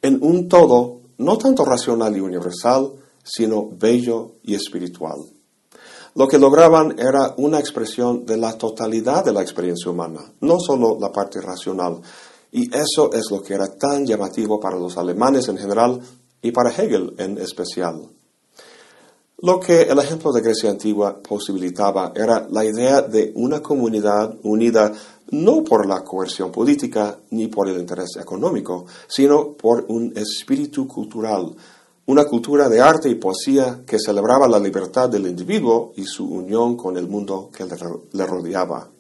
en 0.03 0.19
un 0.21 0.49
todo 0.49 1.04
no 1.19 1.39
tanto 1.39 1.65
racional 1.65 2.17
y 2.17 2.21
universal, 2.21 2.93
sino 3.23 3.69
bello 3.71 4.33
y 4.43 4.55
espiritual. 4.55 5.19
Lo 6.17 6.29
que 6.29 6.39
lograban 6.39 6.97
era 6.99 7.35
una 7.39 7.59
expresión 7.59 8.25
de 8.25 8.37
la 8.37 8.57
totalidad 8.57 9.25
de 9.25 9.33
la 9.33 9.43
experiencia 9.43 9.91
humana, 9.91 10.21
no 10.41 10.61
solo 10.61 10.97
la 11.01 11.11
parte 11.11 11.41
racional. 11.41 12.01
Y 12.53 12.73
eso 12.73 13.13
es 13.13 13.31
lo 13.33 13.43
que 13.43 13.55
era 13.55 13.67
tan 13.75 14.07
llamativo 14.07 14.61
para 14.61 14.79
los 14.79 14.97
alemanes 14.97 15.49
en 15.49 15.59
general 15.59 16.01
y 16.41 16.53
para 16.53 16.71
Hegel 16.71 17.15
en 17.19 17.39
especial. 17.39 18.09
Lo 19.39 19.59
que 19.59 19.83
el 19.83 19.99
ejemplo 19.99 20.33
de 20.33 20.41
Grecia 20.41 20.71
antigua 20.71 21.19
posibilitaba 21.21 22.13
era 22.15 22.47
la 22.49 22.65
idea 22.65 23.03
de 23.03 23.33
una 23.35 23.61
comunidad 23.61 24.37
unida 24.45 24.93
no 25.31 25.65
por 25.65 25.87
la 25.87 26.03
coerción 26.05 26.51
política 26.51 27.19
ni 27.31 27.49
por 27.49 27.69
el 27.69 27.79
interés 27.79 28.17
económico, 28.21 28.87
sino 29.07 29.53
por 29.53 29.87
un 29.89 30.13
espíritu 30.17 30.87
cultural, 30.87 31.55
una 32.07 32.25
cultura 32.25 32.69
de 32.69 32.81
arte 32.81 33.09
y 33.09 33.15
poesía 33.15 33.83
que 33.87 33.99
celebraba 33.99 34.47
la 34.47 34.59
libertad 34.59 35.09
del 35.09 35.27
individuo 35.27 35.93
y 35.97 36.05
su 36.05 36.27
unión 36.27 36.77
con 36.77 36.97
el 36.97 37.09
mundo 37.09 37.51
que 37.53 37.65
le 37.65 38.27
rodeaba. 38.27 38.91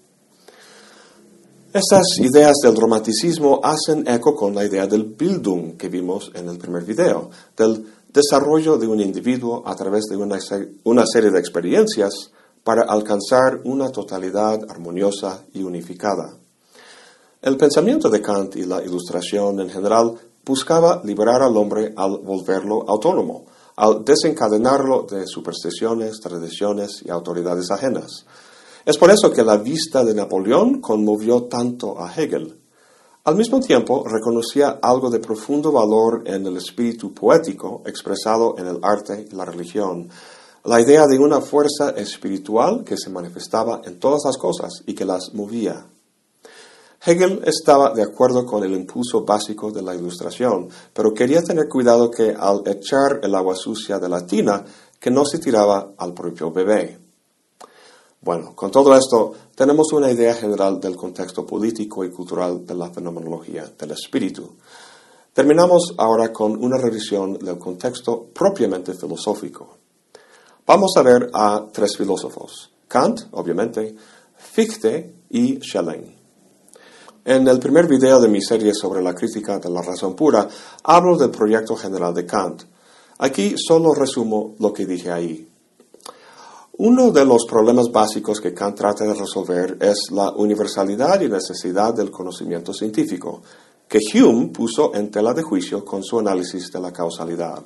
Estas 1.74 2.20
ideas 2.20 2.54
del 2.62 2.76
romanticismo 2.76 3.60
hacen 3.60 4.06
eco 4.06 4.36
con 4.36 4.54
la 4.54 4.64
idea 4.64 4.86
del 4.86 5.02
Bildung 5.02 5.76
que 5.76 5.88
vimos 5.88 6.30
en 6.32 6.48
el 6.48 6.56
primer 6.56 6.84
video, 6.84 7.30
del 7.56 7.84
desarrollo 8.12 8.78
de 8.78 8.86
un 8.86 9.00
individuo 9.00 9.64
a 9.66 9.74
través 9.74 10.04
de 10.04 10.16
una, 10.16 11.04
serie 11.04 11.32
de 11.32 11.40
experiencias 11.40 12.30
para 12.64 12.82
alcanzar 12.82 13.60
una 13.64 13.92
totalidad 13.92 14.58
armoniosa 14.68 15.44
y 15.52 15.62
unificada. 15.62 16.34
El 17.42 17.58
pensamiento 17.58 18.08
de 18.08 18.22
Kant 18.22 18.56
y 18.56 18.64
la 18.64 18.82
ilustración 18.82 19.60
en 19.60 19.68
general 19.68 20.14
buscaba 20.44 21.02
liberar 21.04 21.42
al 21.42 21.56
hombre 21.56 21.92
al 21.94 22.18
volverlo 22.18 22.88
autónomo, 22.88 23.44
al 23.76 24.02
desencadenarlo 24.02 25.02
de 25.02 25.26
supersticiones, 25.26 26.20
tradiciones 26.20 27.02
y 27.04 27.10
autoridades 27.10 27.70
ajenas. 27.70 28.24
Es 28.86 28.96
por 28.96 29.10
eso 29.10 29.30
que 29.30 29.44
la 29.44 29.58
vista 29.58 30.02
de 30.04 30.14
Napoleón 30.14 30.80
conmovió 30.80 31.44
tanto 31.44 32.00
a 32.00 32.12
Hegel. 32.14 32.58
Al 33.24 33.36
mismo 33.36 33.60
tiempo, 33.60 34.04
reconocía 34.06 34.78
algo 34.82 35.10
de 35.10 35.18
profundo 35.18 35.72
valor 35.72 36.22
en 36.26 36.46
el 36.46 36.58
espíritu 36.58 37.12
poético 37.12 37.82
expresado 37.86 38.54
en 38.58 38.66
el 38.66 38.78
arte 38.82 39.26
y 39.30 39.34
la 39.34 39.46
religión, 39.46 40.10
la 40.64 40.80
idea 40.80 41.06
de 41.06 41.18
una 41.18 41.42
fuerza 41.42 41.90
espiritual 41.90 42.84
que 42.84 42.96
se 42.96 43.10
manifestaba 43.10 43.82
en 43.84 43.98
todas 43.98 44.22
las 44.24 44.38
cosas 44.38 44.82
y 44.86 44.94
que 44.94 45.04
las 45.04 45.34
movía. 45.34 45.86
Hegel 47.04 47.42
estaba 47.44 47.92
de 47.92 48.02
acuerdo 48.02 48.46
con 48.46 48.64
el 48.64 48.72
impulso 48.72 49.26
básico 49.26 49.70
de 49.70 49.82
la 49.82 49.94
ilustración, 49.94 50.70
pero 50.94 51.12
quería 51.12 51.42
tener 51.42 51.68
cuidado 51.68 52.10
que 52.10 52.34
al 52.34 52.62
echar 52.64 53.20
el 53.22 53.34
agua 53.34 53.54
sucia 53.54 53.98
de 53.98 54.08
la 54.08 54.24
tina, 54.24 54.64
que 54.98 55.10
no 55.10 55.26
se 55.26 55.38
tiraba 55.38 55.92
al 55.98 56.14
propio 56.14 56.50
bebé. 56.50 56.98
Bueno, 58.22 58.56
con 58.56 58.70
todo 58.70 58.96
esto 58.96 59.34
tenemos 59.54 59.92
una 59.92 60.10
idea 60.10 60.32
general 60.32 60.80
del 60.80 60.96
contexto 60.96 61.44
político 61.44 62.06
y 62.06 62.10
cultural 62.10 62.64
de 62.64 62.74
la 62.74 62.88
fenomenología 62.88 63.70
del 63.78 63.90
espíritu. 63.90 64.54
Terminamos 65.34 65.92
ahora 65.98 66.32
con 66.32 66.52
una 66.52 66.78
revisión 66.78 67.34
del 67.34 67.58
contexto 67.58 68.28
propiamente 68.32 68.94
filosófico. 68.94 69.83
Vamos 70.66 70.92
a 70.96 71.02
ver 71.02 71.28
a 71.34 71.66
tres 71.70 71.94
filósofos, 71.94 72.72
Kant, 72.88 73.20
obviamente, 73.32 73.94
Fichte 74.34 75.12
y 75.28 75.60
Schelling. 75.60 76.16
En 77.22 77.46
el 77.46 77.58
primer 77.58 77.86
video 77.86 78.18
de 78.18 78.28
mi 78.28 78.40
serie 78.40 78.72
sobre 78.72 79.02
la 79.02 79.14
crítica 79.14 79.58
de 79.58 79.68
la 79.68 79.82
razón 79.82 80.16
pura, 80.16 80.48
hablo 80.84 81.18
del 81.18 81.30
proyecto 81.30 81.76
general 81.76 82.14
de 82.14 82.24
Kant. 82.24 82.62
Aquí 83.18 83.56
solo 83.58 83.92
resumo 83.92 84.54
lo 84.58 84.72
que 84.72 84.86
dije 84.86 85.12
ahí. 85.12 85.46
Uno 86.78 87.10
de 87.10 87.26
los 87.26 87.44
problemas 87.44 87.92
básicos 87.92 88.40
que 88.40 88.54
Kant 88.54 88.78
trata 88.78 89.04
de 89.04 89.12
resolver 89.12 89.76
es 89.82 90.10
la 90.12 90.30
universalidad 90.30 91.20
y 91.20 91.28
necesidad 91.28 91.92
del 91.92 92.10
conocimiento 92.10 92.72
científico, 92.72 93.42
que 93.86 93.98
Hume 94.14 94.46
puso 94.46 94.94
en 94.94 95.10
tela 95.10 95.34
de 95.34 95.42
juicio 95.42 95.84
con 95.84 96.02
su 96.02 96.20
análisis 96.20 96.72
de 96.72 96.80
la 96.80 96.90
causalidad. 96.90 97.62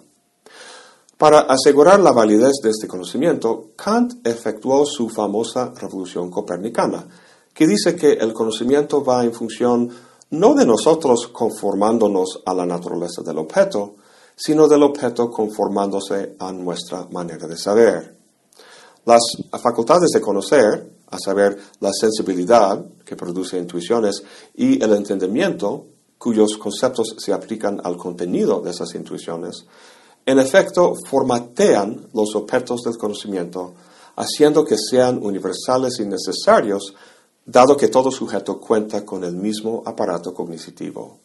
Para 1.18 1.40
asegurar 1.40 1.98
la 1.98 2.12
validez 2.12 2.60
de 2.62 2.70
este 2.70 2.86
conocimiento, 2.86 3.72
Kant 3.74 4.24
efectuó 4.24 4.86
su 4.86 5.08
famosa 5.08 5.72
revolución 5.74 6.30
copernicana, 6.30 7.08
que 7.52 7.66
dice 7.66 7.96
que 7.96 8.12
el 8.12 8.32
conocimiento 8.32 9.02
va 9.02 9.24
en 9.24 9.32
función 9.32 9.90
no 10.30 10.54
de 10.54 10.64
nosotros 10.64 11.26
conformándonos 11.26 12.40
a 12.46 12.54
la 12.54 12.64
naturaleza 12.64 13.22
del 13.22 13.38
objeto, 13.38 13.96
sino 14.36 14.68
del 14.68 14.84
objeto 14.84 15.28
conformándose 15.28 16.36
a 16.38 16.52
nuestra 16.52 17.08
manera 17.10 17.48
de 17.48 17.56
saber. 17.56 18.16
Las 19.04 19.22
facultades 19.60 20.10
de 20.10 20.20
conocer, 20.20 20.88
a 21.10 21.18
saber, 21.18 21.58
la 21.80 21.90
sensibilidad, 21.92 22.80
que 23.04 23.16
produce 23.16 23.58
intuiciones, 23.58 24.22
y 24.54 24.80
el 24.80 24.92
entendimiento, 24.92 25.84
cuyos 26.16 26.56
conceptos 26.58 27.16
se 27.18 27.32
aplican 27.32 27.80
al 27.82 27.96
contenido 27.96 28.60
de 28.60 28.70
esas 28.70 28.94
intuiciones, 28.94 29.66
en 30.28 30.38
efecto 30.38 30.94
formatean 30.94 32.08
los 32.12 32.34
objetos 32.34 32.82
del 32.82 32.98
conocimiento, 32.98 33.72
haciendo 34.16 34.62
que 34.62 34.76
sean 34.76 35.18
universales 35.24 36.00
y 36.00 36.04
necesarios, 36.04 36.94
dado 37.46 37.78
que 37.78 37.88
todo 37.88 38.10
sujeto 38.10 38.60
cuenta 38.60 39.06
con 39.06 39.24
el 39.24 39.34
mismo 39.34 39.82
aparato 39.86 40.34
cognitivo. 40.34 41.16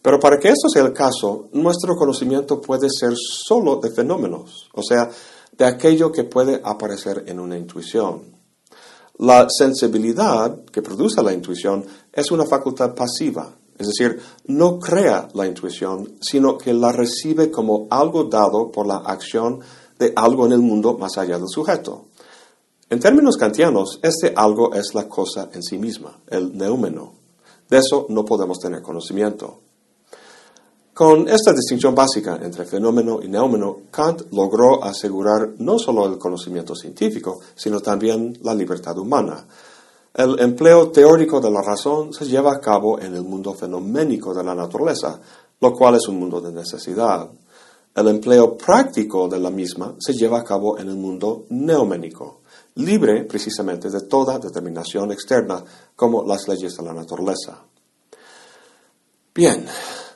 Pero 0.00 0.18
para 0.18 0.38
que 0.38 0.48
esto 0.48 0.70
sea 0.70 0.82
el 0.82 0.94
caso, 0.94 1.50
nuestro 1.52 1.94
conocimiento 1.94 2.58
puede 2.58 2.88
ser 2.88 3.12
solo 3.16 3.76
de 3.76 3.90
fenómenos, 3.90 4.70
o 4.72 4.82
sea, 4.82 5.10
de 5.52 5.66
aquello 5.66 6.10
que 6.10 6.24
puede 6.24 6.62
aparecer 6.64 7.24
en 7.26 7.38
una 7.38 7.58
intuición. 7.58 8.22
La 9.18 9.46
sensibilidad 9.50 10.64
que 10.72 10.80
produce 10.80 11.22
la 11.22 11.34
intuición 11.34 11.84
es 12.10 12.30
una 12.30 12.46
facultad 12.46 12.94
pasiva, 12.94 13.54
es 13.78 13.88
decir, 13.88 14.20
no 14.46 14.78
crea 14.78 15.28
la 15.34 15.46
intuición, 15.46 16.14
sino 16.20 16.56
que 16.56 16.72
la 16.72 16.92
recibe 16.92 17.50
como 17.50 17.86
algo 17.90 18.24
dado 18.24 18.70
por 18.70 18.86
la 18.86 18.96
acción 18.96 19.60
de 19.98 20.12
algo 20.14 20.46
en 20.46 20.52
el 20.52 20.60
mundo 20.60 20.96
más 20.98 21.18
allá 21.18 21.38
del 21.38 21.48
sujeto. 21.48 22.06
En 22.90 23.00
términos 23.00 23.36
kantianos, 23.36 23.98
este 24.02 24.32
algo 24.36 24.74
es 24.74 24.94
la 24.94 25.08
cosa 25.08 25.48
en 25.52 25.62
sí 25.62 25.78
misma, 25.78 26.20
el 26.28 26.56
neumeno. 26.56 27.14
De 27.68 27.78
eso 27.78 28.06
no 28.10 28.24
podemos 28.24 28.58
tener 28.58 28.82
conocimiento. 28.82 29.60
Con 30.92 31.28
esta 31.28 31.52
distinción 31.52 31.92
básica 31.92 32.38
entre 32.40 32.64
fenómeno 32.66 33.18
y 33.20 33.26
neumeno, 33.26 33.78
Kant 33.90 34.30
logró 34.30 34.84
asegurar 34.84 35.54
no 35.58 35.76
solo 35.76 36.06
el 36.06 36.18
conocimiento 36.18 36.76
científico, 36.76 37.40
sino 37.56 37.80
también 37.80 38.38
la 38.42 38.54
libertad 38.54 38.96
humana. 38.98 39.44
El 40.14 40.38
empleo 40.38 40.92
teórico 40.92 41.40
de 41.40 41.50
la 41.50 41.60
razón 41.60 42.12
se 42.12 42.24
lleva 42.24 42.52
a 42.52 42.60
cabo 42.60 43.00
en 43.00 43.16
el 43.16 43.24
mundo 43.24 43.52
fenoménico 43.52 44.32
de 44.32 44.44
la 44.44 44.54
naturaleza, 44.54 45.20
lo 45.60 45.72
cual 45.72 45.96
es 45.96 46.06
un 46.06 46.20
mundo 46.20 46.40
de 46.40 46.52
necesidad. 46.52 47.28
El 47.92 48.06
empleo 48.06 48.56
práctico 48.56 49.26
de 49.26 49.40
la 49.40 49.50
misma 49.50 49.96
se 49.98 50.12
lleva 50.12 50.38
a 50.38 50.44
cabo 50.44 50.78
en 50.78 50.88
el 50.88 50.94
mundo 50.94 51.46
neuménico, 51.48 52.42
libre 52.76 53.24
precisamente 53.24 53.90
de 53.90 54.02
toda 54.02 54.38
determinación 54.38 55.10
externa, 55.10 55.64
como 55.96 56.24
las 56.24 56.46
leyes 56.46 56.76
de 56.76 56.84
la 56.84 56.92
naturaleza. 56.92 57.64
Bien, 59.34 59.66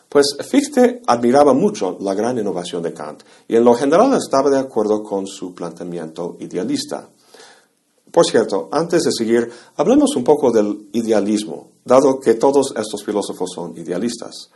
pues 0.08 0.36
Fichte 0.48 1.02
admiraba 1.08 1.54
mucho 1.54 1.98
la 2.00 2.14
gran 2.14 2.38
innovación 2.38 2.84
de 2.84 2.94
Kant 2.94 3.24
y 3.48 3.56
en 3.56 3.64
lo 3.64 3.74
general 3.74 4.14
estaba 4.14 4.48
de 4.48 4.60
acuerdo 4.60 5.02
con 5.02 5.26
su 5.26 5.52
planteamiento 5.56 6.36
idealista. 6.38 7.08
Por 8.10 8.26
cierto, 8.26 8.68
antes 8.72 9.02
de 9.02 9.12
seguir, 9.12 9.50
hablemos 9.76 10.16
un 10.16 10.24
poco 10.24 10.50
del 10.50 10.88
idealismo, 10.92 11.72
dado 11.84 12.20
que 12.20 12.34
todos 12.34 12.72
estos 12.76 13.04
filósofos 13.04 13.50
son 13.54 13.76
idealistas. 13.76 14.50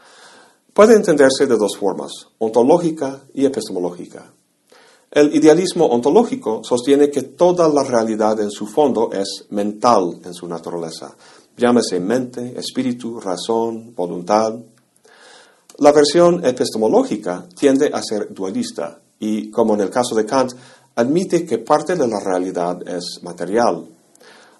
puede 0.72 0.94
entenderse 0.94 1.46
de 1.46 1.56
dos 1.56 1.76
formas, 1.76 2.12
ontológica 2.38 3.20
y 3.34 3.44
epistemológica. 3.44 4.32
El 5.10 5.34
idealismo 5.36 5.84
ontológico 5.84 6.62
sostiene 6.64 7.10
que 7.10 7.20
toda 7.20 7.68
la 7.68 7.82
realidad 7.82 8.40
en 8.40 8.50
su 8.50 8.66
fondo 8.66 9.10
es 9.12 9.44
mental 9.50 10.18
en 10.24 10.32
su 10.32 10.48
naturaleza. 10.48 11.14
Llámese 11.58 12.00
mente, 12.00 12.58
espíritu, 12.58 13.20
razón, 13.20 13.94
voluntad. 13.94 14.54
La 15.76 15.92
versión 15.92 16.42
epistemológica 16.46 17.46
tiende 17.54 17.90
a 17.92 18.00
ser 18.02 18.32
dualista 18.32 19.02
y, 19.18 19.50
como 19.50 19.74
en 19.74 19.82
el 19.82 19.90
caso 19.90 20.14
de 20.14 20.24
Kant, 20.24 20.52
admite 20.96 21.46
que 21.46 21.58
parte 21.58 21.96
de 21.96 22.06
la 22.06 22.20
realidad 22.20 22.86
es 22.88 23.20
material. 23.22 23.86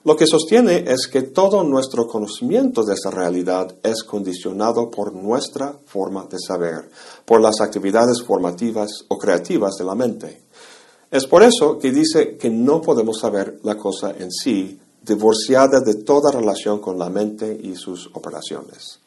Lo 0.04 0.16
que 0.16 0.26
sostiene 0.26 0.84
es 0.88 1.06
que 1.06 1.22
todo 1.22 1.62
nuestro 1.62 2.08
conocimiento 2.08 2.82
de 2.82 2.94
esa 2.94 3.10
realidad 3.10 3.72
es 3.84 4.02
condicionado 4.02 4.90
por 4.90 5.14
nuestra 5.14 5.76
forma 5.86 6.26
de 6.28 6.38
saber, 6.40 6.90
por 7.24 7.40
las 7.40 7.60
actividades 7.60 8.20
formativas 8.22 9.04
o 9.06 9.16
creativas 9.16 9.76
de 9.78 9.84
la 9.84 9.94
mente. 9.94 10.42
Es 11.08 11.26
por 11.26 11.44
eso 11.44 11.78
que 11.78 11.92
dice 11.92 12.36
que 12.36 12.50
no 12.50 12.80
podemos 12.80 13.20
saber 13.20 13.60
la 13.62 13.76
cosa 13.76 14.10
en 14.18 14.32
sí, 14.32 14.80
divorciada 15.02 15.80
de 15.80 16.02
toda 16.02 16.32
relación 16.32 16.80
con 16.80 16.98
la 16.98 17.08
mente 17.08 17.56
y 17.62 17.76
sus 17.76 18.10
operaciones. 18.14 18.98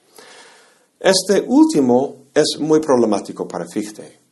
Este 1.00 1.44
último 1.46 2.25
es 2.34 2.58
muy 2.60 2.79
problemático 2.79 3.48
para 3.48 3.65
Fichte. 3.67 4.25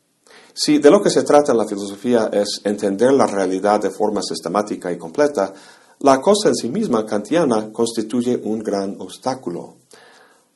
Si 0.56 0.78
de 0.78 0.88
lo 0.88 1.02
que 1.02 1.10
se 1.10 1.24
trata 1.24 1.50
en 1.50 1.58
la 1.58 1.66
filosofía 1.66 2.30
es 2.32 2.60
entender 2.62 3.12
la 3.12 3.26
realidad 3.26 3.80
de 3.80 3.90
forma 3.90 4.22
sistemática 4.22 4.92
y 4.92 4.96
completa, 4.96 5.52
la 5.98 6.20
cosa 6.20 6.48
en 6.48 6.54
sí 6.54 6.68
misma 6.68 7.04
kantiana 7.04 7.72
constituye 7.72 8.40
un 8.40 8.60
gran 8.60 8.94
obstáculo. 9.00 9.74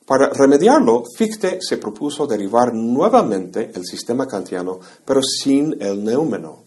Para 0.05 0.29
remediarlo, 0.29 1.03
Fichte 1.17 1.59
se 1.61 1.77
propuso 1.77 2.25
derivar 2.25 2.73
nuevamente 2.73 3.71
el 3.75 3.85
sistema 3.85 4.25
kantiano, 4.25 4.79
pero 5.03 5.21
sin 5.21 5.75
el 5.81 6.01
neúmeno. 6.01 6.63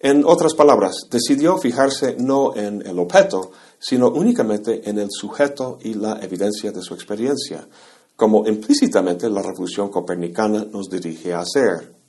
En 0.00 0.24
otras 0.24 0.54
palabras, 0.54 1.06
decidió 1.10 1.58
fijarse 1.58 2.16
no 2.18 2.56
en 2.56 2.80
el 2.86 2.98
objeto, 2.98 3.52
sino 3.78 4.08
únicamente 4.08 4.88
en 4.88 4.98
el 4.98 5.08
sujeto 5.10 5.78
y 5.82 5.94
la 5.94 6.18
evidencia 6.22 6.72
de 6.72 6.80
su 6.80 6.94
experiencia, 6.94 7.68
como 8.16 8.46
implícitamente 8.48 9.28
la 9.28 9.42
revolución 9.42 9.90
copernicana 9.90 10.64
nos 10.64 10.88
dirige 10.88 11.34
a 11.34 11.40
hacer. 11.40 12.01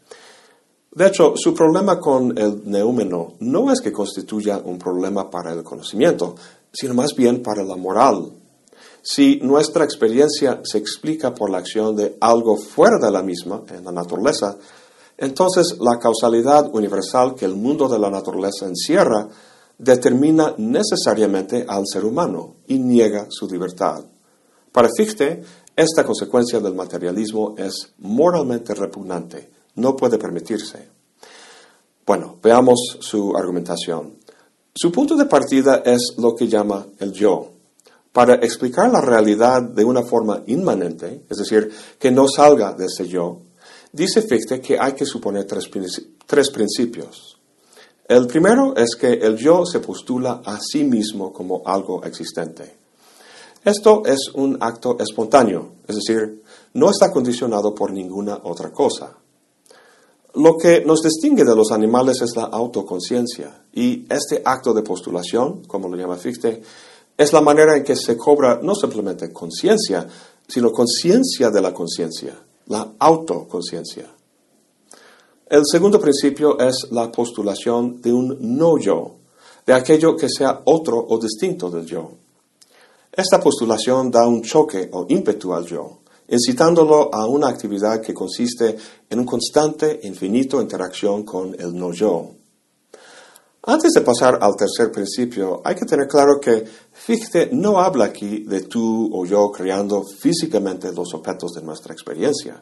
De 0.95 1.07
hecho, 1.07 1.33
su 1.35 1.55
problema 1.55 1.99
con 1.99 2.37
el 2.37 2.69
neúmeno 2.69 3.33
no 3.39 3.71
es 3.71 3.81
que 3.81 3.91
constituya 3.91 4.61
un 4.63 4.77
problema 4.77 5.27
para 5.27 5.51
el 5.51 5.63
conocimiento, 5.63 6.35
sino 6.71 6.93
más 6.93 7.15
bien 7.15 7.41
para 7.41 7.63
la 7.63 7.75
moral. 7.75 8.31
Si 9.01 9.39
nuestra 9.41 9.85
experiencia 9.85 10.61
se 10.63 10.77
explica 10.77 11.33
por 11.33 11.49
la 11.49 11.57
acción 11.57 11.95
de 11.95 12.15
algo 12.21 12.57
fuera 12.57 12.99
de 12.99 13.09
la 13.09 13.23
misma, 13.23 13.63
en 13.75 13.83
la 13.83 13.91
naturaleza, 13.91 14.55
entonces 15.17 15.77
la 15.79 15.97
causalidad 15.97 16.69
universal 16.73 17.33
que 17.33 17.45
el 17.45 17.55
mundo 17.55 17.89
de 17.89 17.97
la 17.97 18.11
naturaleza 18.11 18.67
encierra 18.67 19.27
determina 19.79 20.53
necesariamente 20.59 21.65
al 21.67 21.87
ser 21.87 22.05
humano 22.05 22.57
y 22.67 22.77
niega 22.77 23.25
su 23.29 23.47
libertad. 23.47 24.05
Para 24.71 24.89
Fichte, 24.95 25.41
esta 25.75 26.03
consecuencia 26.03 26.59
del 26.59 26.75
materialismo 26.75 27.55
es 27.57 27.93
moralmente 27.97 28.75
repugnante 28.75 29.62
no 29.75 29.95
puede 29.95 30.17
permitirse. 30.17 30.87
Bueno, 32.05 32.37
veamos 32.41 32.97
su 32.99 33.35
argumentación. 33.35 34.17
Su 34.75 34.91
punto 34.91 35.15
de 35.15 35.25
partida 35.25 35.83
es 35.85 36.15
lo 36.17 36.35
que 36.35 36.47
llama 36.47 36.85
el 36.99 37.13
yo. 37.13 37.51
Para 38.11 38.35
explicar 38.35 38.91
la 38.91 39.01
realidad 39.01 39.61
de 39.61 39.85
una 39.85 40.03
forma 40.03 40.43
inmanente, 40.47 41.23
es 41.29 41.37
decir, 41.37 41.71
que 41.97 42.11
no 42.11 42.27
salga 42.27 42.73
de 42.73 42.85
ese 42.85 43.07
yo, 43.07 43.39
dice 43.91 44.21
Fichte 44.21 44.61
que 44.61 44.77
hay 44.79 44.93
que 44.93 45.05
suponer 45.05 45.45
tres, 45.45 45.69
tres 46.25 46.49
principios. 46.49 47.37
El 48.07 48.27
primero 48.27 48.75
es 48.75 48.95
que 48.95 49.13
el 49.13 49.37
yo 49.37 49.65
se 49.65 49.79
postula 49.79 50.41
a 50.45 50.59
sí 50.59 50.83
mismo 50.83 51.31
como 51.31 51.63
algo 51.65 52.03
existente. 52.03 52.77
Esto 53.63 54.03
es 54.05 54.29
un 54.33 54.57
acto 54.59 54.97
espontáneo, 54.99 55.75
es 55.87 55.95
decir, 55.95 56.43
no 56.73 56.89
está 56.89 57.11
condicionado 57.11 57.73
por 57.73 57.91
ninguna 57.93 58.41
otra 58.43 58.71
cosa. 58.71 59.15
Lo 60.35 60.57
que 60.57 60.83
nos 60.83 61.03
distingue 61.03 61.43
de 61.43 61.55
los 61.55 61.71
animales 61.71 62.21
es 62.21 62.35
la 62.35 62.45
autoconciencia 62.45 63.65
y 63.71 64.05
este 64.09 64.41
acto 64.43 64.73
de 64.73 64.81
postulación, 64.81 65.63
como 65.65 65.87
lo 65.87 65.95
llama 65.95 66.15
Fichte, 66.15 66.61
es 67.15 67.33
la 67.33 67.41
manera 67.41 67.77
en 67.77 67.83
que 67.83 67.95
se 67.95 68.17
cobra 68.17 68.59
no 68.61 68.73
simplemente 68.73 69.31
conciencia, 69.31 70.07
sino 70.47 70.71
conciencia 70.71 71.51
de 71.51 71.61
la 71.61 71.71
conciencia, 71.71 72.33
la 72.65 72.93
autoconciencia. 72.97 74.09
El 75.45 75.61
segundo 75.69 75.99
principio 75.99 76.57
es 76.59 76.87
la 76.89 77.11
postulación 77.11 78.01
de 78.01 78.11
un 78.11 78.37
no 78.57 78.79
yo, 78.79 79.17
de 79.67 79.73
aquello 79.73 80.15
que 80.15 80.29
sea 80.29 80.61
otro 80.65 80.97
o 80.97 81.19
distinto 81.19 81.69
del 81.69 81.85
yo. 81.85 82.09
Esta 83.11 83.39
postulación 83.39 84.09
da 84.09 84.27
un 84.27 84.41
choque 84.41 84.89
o 84.91 85.05
ímpetu 85.07 85.53
al 85.53 85.65
yo, 85.67 85.99
incitándolo 86.33 87.13
a 87.13 87.27
una 87.27 87.47
actividad 87.47 88.01
que 88.01 88.13
consiste 88.13 88.75
en 89.09 89.19
un 89.19 89.25
constante, 89.25 89.99
infinito 90.03 90.59
interacción 90.59 91.23
con 91.23 91.55
el 91.59 91.75
no 91.75 91.93
yo. 91.93 92.31
Antes 93.65 93.91
de 93.93 94.01
pasar 94.01 94.39
al 94.41 94.55
tercer 94.55 94.91
principio, 94.91 95.61
hay 95.63 95.75
que 95.75 95.85
tener 95.85 96.07
claro 96.07 96.39
que 96.41 96.65
Fichte 96.91 97.49
no 97.53 97.79
habla 97.79 98.05
aquí 98.05 98.43
de 98.43 98.61
tú 98.61 99.09
o 99.13 99.25
yo 99.25 99.51
creando 99.51 100.03
físicamente 100.03 100.91
los 100.91 101.13
objetos 101.13 101.53
de 101.53 101.61
nuestra 101.61 101.93
experiencia. 101.93 102.61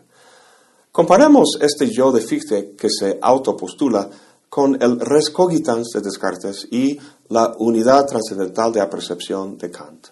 Comparemos 0.91 1.57
este 1.61 1.89
yo 1.89 2.11
de 2.11 2.21
Fichte 2.21 2.75
que 2.75 2.89
se 2.89 3.17
autopostula 3.21 4.09
con 4.49 4.77
el 4.81 4.99
res 4.99 5.29
cogitans 5.29 5.87
de 5.93 6.01
Descartes 6.01 6.67
y 6.69 6.99
la 7.29 7.55
unidad 7.57 8.05
trascendental 8.05 8.73
de 8.73 8.81
apercepción 8.81 9.57
de 9.57 9.71
Kant. 9.71 10.09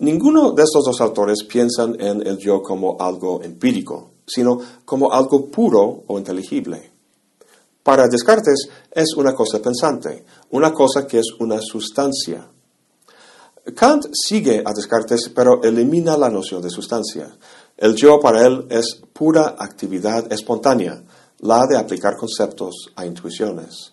Ninguno 0.00 0.52
de 0.52 0.62
estos 0.62 0.84
dos 0.84 1.00
autores 1.00 1.44
piensan 1.44 2.00
en 2.00 2.26
el 2.26 2.38
yo 2.38 2.62
como 2.62 2.96
algo 2.98 3.42
empírico, 3.42 4.10
sino 4.26 4.58
como 4.84 5.12
algo 5.12 5.50
puro 5.50 6.02
o 6.06 6.18
inteligible. 6.18 6.90
Para 7.82 8.08
Descartes 8.08 8.68
es 8.90 9.14
una 9.16 9.34
cosa 9.34 9.60
pensante, 9.60 10.24
una 10.50 10.72
cosa 10.72 11.06
que 11.06 11.18
es 11.18 11.26
una 11.38 11.60
sustancia. 11.60 12.48
Kant 13.76 14.06
sigue 14.12 14.62
a 14.64 14.72
Descartes, 14.72 15.30
pero 15.34 15.62
elimina 15.62 16.16
la 16.16 16.28
noción 16.28 16.60
de 16.60 16.70
sustancia. 16.70 17.36
El 17.76 17.94
yo 17.94 18.18
para 18.20 18.46
él 18.46 18.66
es 18.70 19.00
pura 19.12 19.54
actividad 19.58 20.32
espontánea, 20.32 21.02
la 21.40 21.66
de 21.66 21.76
aplicar 21.76 22.16
conceptos 22.16 22.90
a 22.96 23.06
intuiciones. 23.06 23.92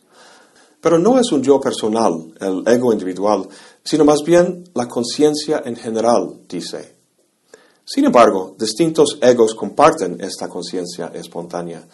Pero 0.82 0.98
no 0.98 1.20
es 1.20 1.32
un 1.32 1.44
yo 1.44 1.60
personal, 1.60 2.34
el 2.40 2.64
ego 2.68 2.92
individual, 2.92 3.48
sino 3.84 4.06
más 4.06 4.20
bien 4.26 4.63
la 4.74 4.88
conciencia 4.88 5.63
en 5.65 5.76
general, 5.76 6.41
dice. 6.48 6.96
Sin 7.84 8.06
embargo, 8.06 8.56
distintos 8.58 9.17
egos 9.22 9.56
comparten 9.56 10.22
esta 10.22 10.48
conciencia 10.48 11.12
espontánea. 11.13 11.86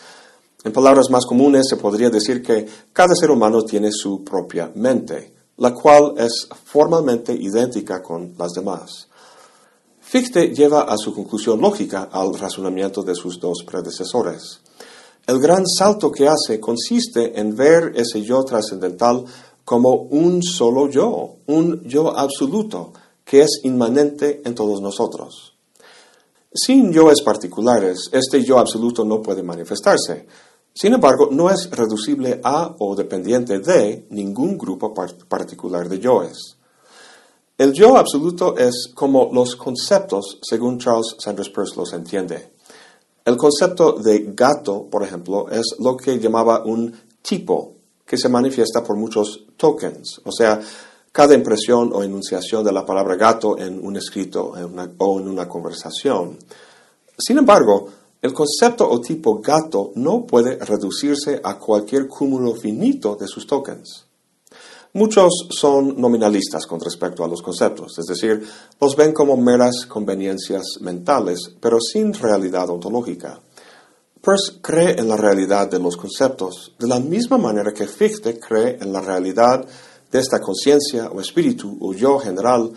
En 0.63 0.73
palabras 0.73 1.09
más 1.09 1.25
comunes 1.25 1.67
se 1.69 1.77
podría 1.77 2.09
decir 2.09 2.43
que 2.43 2.67
cada 2.91 3.15
ser 3.15 3.31
humano 3.31 3.63
tiene 3.63 3.89
su 3.91 4.23
propia 4.23 4.71
mente, 4.75 5.33
la 5.57 5.73
cual 5.73 6.13
es 6.17 6.47
formalmente 6.65 7.33
idéntica 7.33 8.03
con 8.03 8.35
las 8.37 8.51
demás. 8.51 9.07
Fichte 10.01 10.53
lleva 10.53 10.83
a 10.83 10.97
su 10.97 11.13
conclusión 11.13 11.59
lógica 11.59 12.09
al 12.11 12.37
razonamiento 12.37 13.03
de 13.03 13.15
sus 13.15 13.39
dos 13.39 13.63
predecesores. 13.65 14.61
El 15.25 15.39
gran 15.39 15.67
salto 15.67 16.11
que 16.11 16.27
hace 16.27 16.59
consiste 16.59 17.37
en 17.37 17.55
ver 17.55 17.91
ese 17.95 18.21
yo 18.21 18.43
trascendental 18.45 19.25
como 19.67 19.95
un 19.95 20.41
solo 20.41 20.89
yo, 20.89 21.39
un 21.47 21.83
yo 21.83 22.17
absoluto, 22.17 22.93
que 23.25 23.41
es 23.41 23.59
inmanente 23.63 24.41
en 24.45 24.55
todos 24.55 24.79
nosotros. 24.79 25.57
Sin 26.53 26.93
yoes 26.93 27.21
particulares, 27.21 28.09
este 28.13 28.41
yo 28.45 28.59
absoluto 28.59 29.03
no 29.03 29.21
puede 29.21 29.43
manifestarse. 29.43 30.25
Sin 30.73 30.93
embargo, 30.93 31.27
no 31.31 31.49
es 31.49 31.69
reducible 31.69 32.39
a 32.45 32.77
o 32.79 32.95
dependiente 32.95 33.59
de 33.59 34.07
ningún 34.11 34.57
grupo 34.57 34.93
particular 34.93 35.89
de 35.89 35.99
yoes. 35.99 36.55
El 37.57 37.73
yo 37.73 37.97
absoluto 37.97 38.55
es 38.57 38.93
como 38.95 39.29
los 39.33 39.57
conceptos, 39.57 40.39
según 40.43 40.79
Charles 40.79 41.17
Sanders 41.19 41.49
Peirce 41.49 41.75
los 41.75 41.91
entiende. 41.91 42.53
El 43.25 43.35
concepto 43.35 43.91
de 43.91 44.31
gato, 44.33 44.87
por 44.89 45.03
ejemplo, 45.03 45.49
es 45.49 45.75
lo 45.79 45.97
que 45.97 46.19
llamaba 46.19 46.63
un 46.63 46.97
tipo, 47.21 47.76
que 48.07 48.17
se 48.17 48.29
manifiesta 48.29 48.81
por 48.83 48.95
muchos 48.95 49.43
tokens, 49.57 50.21
o 50.23 50.31
sea, 50.31 50.61
cada 51.11 51.33
impresión 51.33 51.91
o 51.93 52.03
enunciación 52.03 52.63
de 52.63 52.71
la 52.71 52.85
palabra 52.85 53.15
gato 53.15 53.57
en 53.57 53.85
un 53.85 53.97
escrito 53.97 54.53
o 54.97 55.19
en 55.19 55.27
una 55.27 55.47
conversación. 55.49 56.37
Sin 57.17 57.37
embargo, 57.37 57.89
el 58.21 58.33
concepto 58.33 58.89
o 58.89 59.01
tipo 59.01 59.39
gato 59.39 59.91
no 59.95 60.25
puede 60.25 60.57
reducirse 60.57 61.41
a 61.43 61.57
cualquier 61.59 62.07
cúmulo 62.07 62.53
finito 62.55 63.15
de 63.15 63.27
sus 63.27 63.45
tokens. 63.45 64.05
Muchos 64.93 65.47
son 65.49 65.99
nominalistas 65.99 66.65
con 66.65 66.79
respecto 66.79 67.23
a 67.23 67.27
los 67.27 67.41
conceptos, 67.41 67.99
es 67.99 68.05
decir, 68.05 68.47
los 68.79 68.95
ven 68.95 69.11
como 69.11 69.35
meras 69.37 69.85
conveniencias 69.85 70.79
mentales, 70.81 71.51
pero 71.59 71.79
sin 71.81 72.13
realidad 72.13 72.69
ontológica. 72.69 73.41
Peirce 74.27 74.59
cree 74.61 74.99
en 74.99 75.07
la 75.07 75.15
realidad 75.15 75.71
de 75.71 75.79
los 75.79 75.95
conceptos, 75.95 76.73
de 76.77 76.85
la 76.85 76.99
misma 76.99 77.37
manera 77.37 77.71
que 77.71 77.87
Fichte 77.87 78.37
cree 78.37 78.77
en 78.81 78.91
la 78.91 78.99
realidad 78.99 79.65
de 80.11 80.19
esta 80.19 80.41
conciencia 80.41 81.09
o 81.09 81.21
espíritu 81.21 81.77
o 81.79 81.93
yo 81.93 82.19
general 82.19 82.73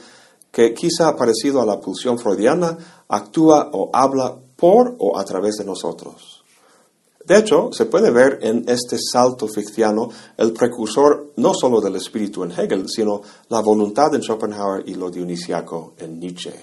que 0.53 0.73
quizá 0.73 1.17
parecido 1.17 1.61
a 1.61 1.67
la 1.67 1.81
pulsión 1.81 2.21
freudiana 2.21 2.79
actúa 3.09 3.69
o 3.73 3.91
habla 3.93 4.37
por 4.55 4.95
o 5.01 5.19
a 5.19 5.25
través 5.25 5.57
de 5.57 5.65
nosotros. 5.65 6.45
De 7.27 7.39
hecho, 7.39 7.71
se 7.73 7.87
puede 7.87 8.13
ver 8.13 8.39
en 8.43 8.65
este 8.69 8.97
salto 8.99 9.49
fictiano 9.49 10.09
el 10.37 10.53
precursor 10.53 11.33
no 11.39 11.53
solo 11.53 11.81
del 11.81 11.97
espíritu 11.97 12.45
en 12.45 12.53
Hegel, 12.53 12.89
sino 12.89 13.23
la 13.49 13.59
voluntad 13.59 14.15
en 14.15 14.23
Schopenhauer 14.23 14.89
y 14.89 14.95
lo 14.95 15.11
dionisiaco 15.11 15.95
en 15.99 16.21
Nietzsche. 16.21 16.55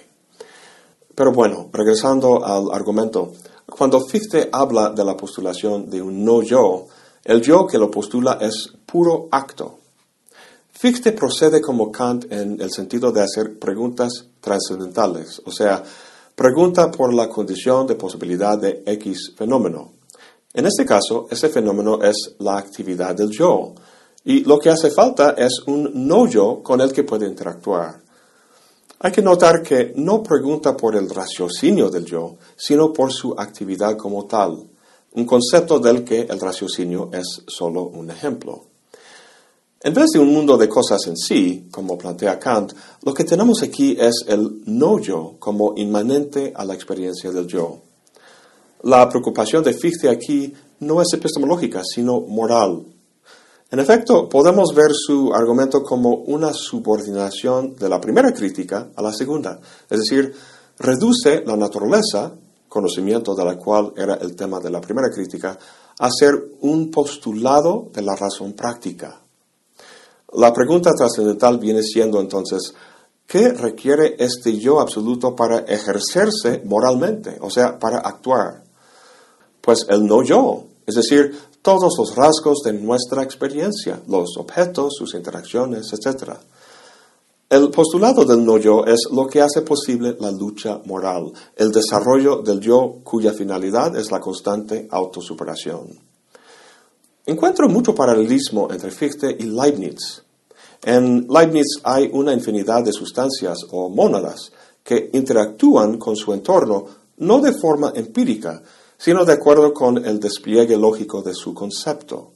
Pero 1.13 1.33
bueno, 1.33 1.67
regresando 1.73 2.45
al 2.45 2.71
argumento, 2.71 3.33
cuando 3.69 3.99
Fichte 4.05 4.49
habla 4.51 4.89
de 4.91 5.03
la 5.03 5.15
postulación 5.17 5.89
de 5.89 6.01
un 6.01 6.23
no 6.23 6.41
yo, 6.41 6.87
el 7.23 7.41
yo 7.41 7.67
que 7.67 7.77
lo 7.77 7.91
postula 7.91 8.37
es 8.41 8.69
puro 8.85 9.27
acto. 9.31 9.79
Fichte 10.71 11.11
procede 11.11 11.59
como 11.59 11.91
Kant 11.91 12.31
en 12.31 12.61
el 12.61 12.71
sentido 12.71 13.11
de 13.11 13.21
hacer 13.21 13.59
preguntas 13.59 14.25
trascendentales, 14.39 15.41
o 15.45 15.51
sea, 15.51 15.83
pregunta 16.35 16.91
por 16.91 17.13
la 17.13 17.27
condición 17.27 17.87
de 17.87 17.95
posibilidad 17.95 18.57
de 18.57 18.83
X 18.85 19.33
fenómeno. 19.35 19.91
En 20.53 20.65
este 20.65 20.85
caso, 20.85 21.27
ese 21.29 21.49
fenómeno 21.49 22.01
es 22.01 22.35
la 22.39 22.57
actividad 22.57 23.15
del 23.15 23.31
yo, 23.31 23.73
y 24.23 24.43
lo 24.43 24.59
que 24.59 24.69
hace 24.69 24.91
falta 24.91 25.31
es 25.31 25.63
un 25.65 26.07
no 26.07 26.27
yo 26.27 26.61
con 26.63 26.79
el 26.79 26.93
que 26.93 27.03
puede 27.03 27.27
interactuar. 27.27 28.06
Hay 28.99 29.11
que 29.11 29.21
notar 29.21 29.61
que 29.61 29.93
no 29.95 30.23
pregunta 30.23 30.75
por 30.75 30.95
el 30.95 31.09
raciocinio 31.09 31.89
del 31.89 32.05
yo, 32.05 32.37
sino 32.55 32.91
por 32.91 33.13
su 33.13 33.35
actividad 33.37 33.95
como 33.95 34.25
tal, 34.25 34.67
un 35.13 35.25
concepto 35.25 35.79
del 35.79 36.03
que 36.03 36.21
el 36.21 36.39
raciocinio 36.39 37.09
es 37.13 37.43
solo 37.47 37.83
un 37.83 38.09
ejemplo. 38.09 38.65
En 39.81 39.93
vez 39.93 40.07
de 40.11 40.19
un 40.19 40.33
mundo 40.33 40.57
de 40.57 40.67
cosas 40.67 41.05
en 41.05 41.15
sí, 41.15 41.67
como 41.69 41.97
plantea 41.97 42.39
Kant, 42.39 42.73
lo 43.03 43.13
que 43.13 43.23
tenemos 43.23 43.61
aquí 43.61 43.95
es 43.99 44.25
el 44.27 44.63
no 44.65 44.99
yo 44.99 45.35
como 45.37 45.73
inmanente 45.77 46.51
a 46.55 46.65
la 46.65 46.73
experiencia 46.73 47.31
del 47.31 47.45
yo. 47.45 47.77
La 48.81 49.07
preocupación 49.07 49.63
de 49.63 49.73
Fichte 49.73 50.09
aquí 50.09 50.51
no 50.79 51.01
es 51.01 51.13
epistemológica, 51.13 51.83
sino 51.83 52.19
moral. 52.21 52.83
En 53.69 53.79
efecto, 53.79 54.29
podemos 54.29 54.73
ver 54.73 54.91
su 54.93 55.33
argumento 55.33 55.83
como 55.83 56.13
una 56.13 56.53
subordinación 56.53 57.75
de 57.75 57.89
la 57.89 57.99
primera 57.99 58.31
crítica 58.31 58.89
a 58.95 59.01
la 59.01 59.11
segunda, 59.11 59.59
es 59.89 59.99
decir, 59.99 60.33
reduce 60.79 61.43
la 61.45 61.57
naturaleza, 61.57 62.31
conocimiento 62.69 63.35
de 63.35 63.43
la 63.43 63.57
cual 63.57 63.91
era 63.97 64.15
el 64.15 64.37
tema 64.37 64.61
de 64.61 64.69
la 64.69 64.79
primera 64.79 65.09
crítica, 65.09 65.57
a 65.99 66.09
ser 66.09 66.33
un 66.61 66.89
postulado 66.91 67.89
de 67.93 68.01
la 68.03 68.15
razón 68.15 68.53
práctica. 68.53 69.19
La 70.33 70.53
pregunta 70.53 70.91
trascendental 70.93 71.57
viene 71.57 71.83
siendo 71.83 72.21
entonces, 72.21 72.73
¿qué 73.25 73.49
requiere 73.49 74.15
este 74.19 74.57
yo 74.57 74.79
absoluto 74.79 75.35
para 75.35 75.59
ejercerse 75.59 76.61
moralmente, 76.63 77.37
o 77.41 77.49
sea, 77.49 77.77
para 77.77 77.99
actuar? 77.99 78.63
Pues 79.59 79.85
el 79.89 80.05
no 80.05 80.23
yo, 80.23 80.65
es 80.87 80.95
decir, 80.95 81.37
todos 81.61 81.95
los 81.97 82.15
rasgos 82.15 82.61
de 82.63 82.71
nuestra 82.71 83.21
experiencia, 83.21 84.01
los 84.07 84.37
objetos, 84.37 84.95
sus 84.97 85.13
interacciones, 85.15 85.91
etc. 85.91 86.31
El 87.49 87.69
postulado 87.69 88.23
del 88.23 88.45
no 88.45 88.57
yo 88.57 88.85
es 88.85 89.01
lo 89.11 89.27
que 89.27 89.41
hace 89.41 89.61
posible 89.63 90.15
la 90.19 90.31
lucha 90.31 90.79
moral, 90.85 91.33
el 91.57 91.71
desarrollo 91.73 92.41
del 92.41 92.61
yo 92.61 92.99
cuya 93.03 93.33
finalidad 93.33 93.97
es 93.97 94.11
la 94.11 94.21
constante 94.21 94.87
autosuperación. 94.89 95.89
Encuentro 97.25 97.67
mucho 97.67 97.93
paralelismo 97.93 98.69
entre 98.71 98.89
Fichte 98.89 99.35
y 99.37 99.43
Leibniz. 99.43 100.23
En 100.85 101.27
Leibniz 101.27 101.81
hay 101.83 102.09
una 102.13 102.31
infinidad 102.31 102.83
de 102.83 102.93
sustancias 102.93 103.57
o 103.71 103.89
mónadas 103.89 104.53
que 104.81 105.09
interactúan 105.11 105.97
con 105.97 106.15
su 106.15 106.31
entorno 106.31 106.85
no 107.17 107.39
de 107.41 107.51
forma 107.51 107.91
empírica, 107.93 108.61
sino 108.97 109.25
de 109.25 109.33
acuerdo 109.33 109.73
con 109.73 110.03
el 110.05 110.19
despliegue 110.19 110.77
lógico 110.77 111.21
de 111.21 111.33
su 111.33 111.53
concepto. 111.53 112.31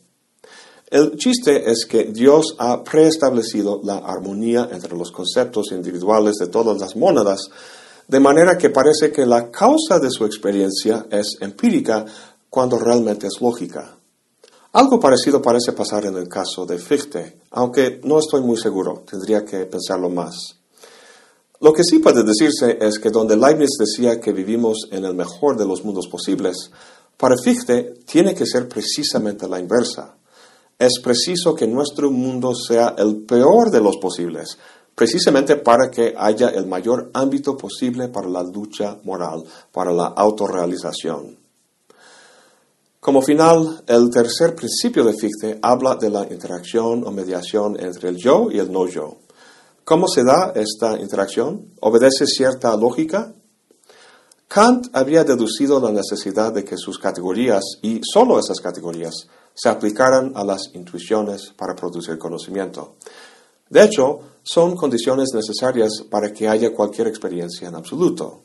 El 0.87 1.15
chiste 1.17 1.71
es 1.71 1.85
que 1.85 2.05
Dios 2.05 2.55
ha 2.57 2.83
preestablecido 2.83 3.79
la 3.83 3.97
armonía 3.99 4.67
entre 4.71 4.97
los 4.97 5.11
conceptos 5.11 5.71
individuales 5.71 6.35
de 6.35 6.47
todas 6.47 6.77
las 6.79 6.95
mónadas, 6.97 7.49
de 8.07 8.19
manera 8.19 8.57
que 8.57 8.69
parece 8.69 9.11
que 9.11 9.25
la 9.25 9.49
causa 9.49 9.99
de 9.99 10.09
su 10.11 10.25
experiencia 10.25 11.05
es 11.09 11.37
empírica 11.39 12.05
cuando 12.49 12.77
realmente 12.77 13.27
es 13.27 13.39
lógica. 13.39 13.95
Algo 14.73 14.99
parecido 14.99 15.41
parece 15.41 15.71
pasar 15.71 16.05
en 16.05 16.17
el 16.17 16.27
caso 16.27 16.65
de 16.65 16.77
Fichte, 16.77 17.39
aunque 17.51 18.01
no 18.03 18.19
estoy 18.19 18.41
muy 18.41 18.57
seguro, 18.57 19.03
tendría 19.09 19.45
que 19.45 19.65
pensarlo 19.65 20.09
más. 20.09 20.60
Lo 21.61 21.73
que 21.73 21.83
sí 21.83 21.99
puede 21.99 22.23
decirse 22.23 22.79
es 22.81 22.97
que 22.97 23.11
donde 23.11 23.37
Leibniz 23.37 23.77
decía 23.77 24.19
que 24.19 24.33
vivimos 24.33 24.87
en 24.89 25.05
el 25.05 25.13
mejor 25.13 25.55
de 25.55 25.65
los 25.67 25.85
mundos 25.85 26.07
posibles, 26.07 26.71
para 27.17 27.35
Fichte 27.37 27.93
tiene 28.03 28.33
que 28.33 28.47
ser 28.47 28.67
precisamente 28.67 29.47
la 29.47 29.59
inversa. 29.59 30.15
Es 30.79 30.99
preciso 31.03 31.53
que 31.53 31.67
nuestro 31.67 32.09
mundo 32.09 32.55
sea 32.55 32.95
el 32.97 33.17
peor 33.17 33.69
de 33.69 33.79
los 33.79 33.97
posibles, 33.97 34.57
precisamente 34.95 35.55
para 35.55 35.91
que 35.91 36.15
haya 36.17 36.49
el 36.49 36.65
mayor 36.65 37.11
ámbito 37.13 37.55
posible 37.55 38.07
para 38.07 38.27
la 38.27 38.41
lucha 38.41 38.97
moral, 39.03 39.43
para 39.71 39.91
la 39.91 40.07
autorrealización. 40.07 41.37
Como 42.99 43.21
final, 43.21 43.83
el 43.85 44.09
tercer 44.09 44.55
principio 44.55 45.03
de 45.03 45.13
Fichte 45.13 45.59
habla 45.61 45.95
de 45.95 46.09
la 46.09 46.23
interacción 46.23 47.05
o 47.05 47.11
mediación 47.11 47.79
entre 47.79 48.09
el 48.09 48.17
yo 48.17 48.49
y 48.51 48.57
el 48.57 48.71
no 48.71 48.87
yo. 48.87 49.17
¿Cómo 49.83 50.07
se 50.07 50.23
da 50.23 50.53
esta 50.55 50.99
interacción? 50.99 51.73
¿Obedece 51.81 52.27
cierta 52.27 52.75
lógica? 52.77 53.33
Kant 54.47 54.87
había 54.93 55.23
deducido 55.23 55.79
la 55.79 55.91
necesidad 55.91 56.53
de 56.53 56.63
que 56.63 56.77
sus 56.77 56.99
categorías, 56.99 57.63
y 57.81 57.99
solo 58.03 58.37
esas 58.37 58.59
categorías, 58.59 59.27
se 59.53 59.69
aplicaran 59.69 60.33
a 60.35 60.43
las 60.43 60.69
intuiciones 60.73 61.51
para 61.57 61.75
producir 61.75 62.17
conocimiento. 62.17 62.95
De 63.69 63.83
hecho, 63.83 64.19
son 64.43 64.75
condiciones 64.75 65.29
necesarias 65.33 66.03
para 66.09 66.31
que 66.31 66.47
haya 66.47 66.73
cualquier 66.73 67.07
experiencia 67.07 67.67
en 67.67 67.75
absoluto. 67.75 68.41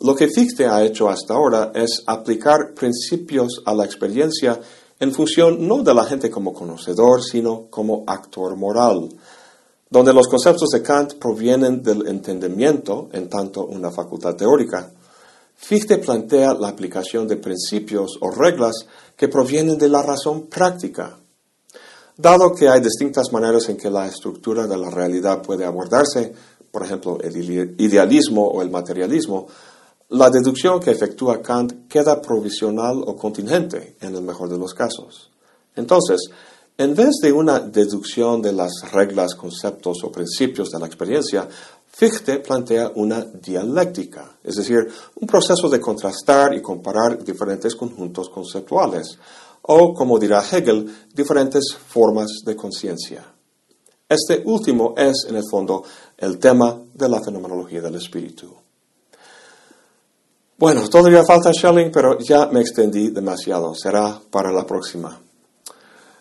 Lo 0.00 0.14
que 0.14 0.28
Fichte 0.28 0.66
ha 0.66 0.84
hecho 0.84 1.08
hasta 1.08 1.34
ahora 1.34 1.72
es 1.74 2.02
aplicar 2.06 2.74
principios 2.74 3.62
a 3.64 3.74
la 3.74 3.84
experiencia 3.84 4.60
en 5.00 5.12
función 5.12 5.66
no 5.66 5.82
de 5.82 5.94
la 5.94 6.04
gente 6.04 6.30
como 6.30 6.52
conocedor, 6.52 7.22
sino 7.22 7.68
como 7.70 8.04
actor 8.06 8.56
moral, 8.56 9.08
donde 9.94 10.12
los 10.12 10.26
conceptos 10.26 10.70
de 10.70 10.82
Kant 10.82 11.14
provienen 11.20 11.80
del 11.80 12.08
entendimiento, 12.08 13.10
en 13.12 13.28
tanto 13.28 13.64
una 13.64 13.92
facultad 13.92 14.34
teórica, 14.34 14.90
Fichte 15.54 15.98
plantea 15.98 16.52
la 16.54 16.66
aplicación 16.66 17.28
de 17.28 17.36
principios 17.36 18.18
o 18.20 18.32
reglas 18.32 18.74
que 19.16 19.28
provienen 19.28 19.78
de 19.78 19.88
la 19.88 20.02
razón 20.02 20.48
práctica. 20.48 21.16
Dado 22.16 22.52
que 22.56 22.68
hay 22.68 22.80
distintas 22.80 23.32
maneras 23.32 23.68
en 23.68 23.76
que 23.76 23.88
la 23.88 24.08
estructura 24.08 24.66
de 24.66 24.76
la 24.76 24.90
realidad 24.90 25.40
puede 25.40 25.64
abordarse, 25.64 26.34
por 26.72 26.82
ejemplo, 26.82 27.18
el 27.20 27.36
idealismo 27.80 28.48
o 28.48 28.62
el 28.62 28.70
materialismo, 28.70 29.46
la 30.08 30.28
deducción 30.28 30.80
que 30.80 30.90
efectúa 30.90 31.40
Kant 31.40 31.86
queda 31.88 32.20
provisional 32.20 33.00
o 33.06 33.14
contingente 33.14 33.94
en 34.00 34.16
el 34.16 34.22
mejor 34.22 34.48
de 34.48 34.58
los 34.58 34.74
casos. 34.74 35.30
Entonces, 35.76 36.30
en 36.76 36.94
vez 36.94 37.14
de 37.22 37.32
una 37.32 37.60
deducción 37.60 38.42
de 38.42 38.52
las 38.52 38.90
reglas, 38.92 39.34
conceptos 39.34 40.02
o 40.02 40.10
principios 40.10 40.70
de 40.70 40.80
la 40.80 40.86
experiencia, 40.86 41.48
Fichte 41.96 42.40
plantea 42.40 42.90
una 42.96 43.24
dialéctica, 43.24 44.38
es 44.42 44.56
decir, 44.56 44.88
un 45.14 45.28
proceso 45.28 45.68
de 45.68 45.80
contrastar 45.80 46.52
y 46.52 46.60
comparar 46.60 47.22
diferentes 47.22 47.76
conjuntos 47.76 48.28
conceptuales, 48.28 49.16
o, 49.62 49.94
como 49.94 50.18
dirá 50.18 50.42
Hegel, 50.42 50.92
diferentes 51.14 51.72
formas 51.72 52.42
de 52.44 52.56
conciencia. 52.56 53.24
Este 54.08 54.42
último 54.44 54.94
es, 54.96 55.26
en 55.28 55.36
el 55.36 55.44
fondo, 55.48 55.84
el 56.18 56.38
tema 56.38 56.76
de 56.92 57.08
la 57.08 57.22
fenomenología 57.22 57.80
del 57.80 57.94
espíritu. 57.94 58.52
Bueno, 60.58 60.88
todavía 60.88 61.24
falta 61.24 61.52
Schelling, 61.52 61.92
pero 61.92 62.18
ya 62.18 62.46
me 62.46 62.60
extendí 62.60 63.10
demasiado. 63.10 63.74
Será 63.74 64.20
para 64.30 64.52
la 64.52 64.66
próxima. 64.66 65.23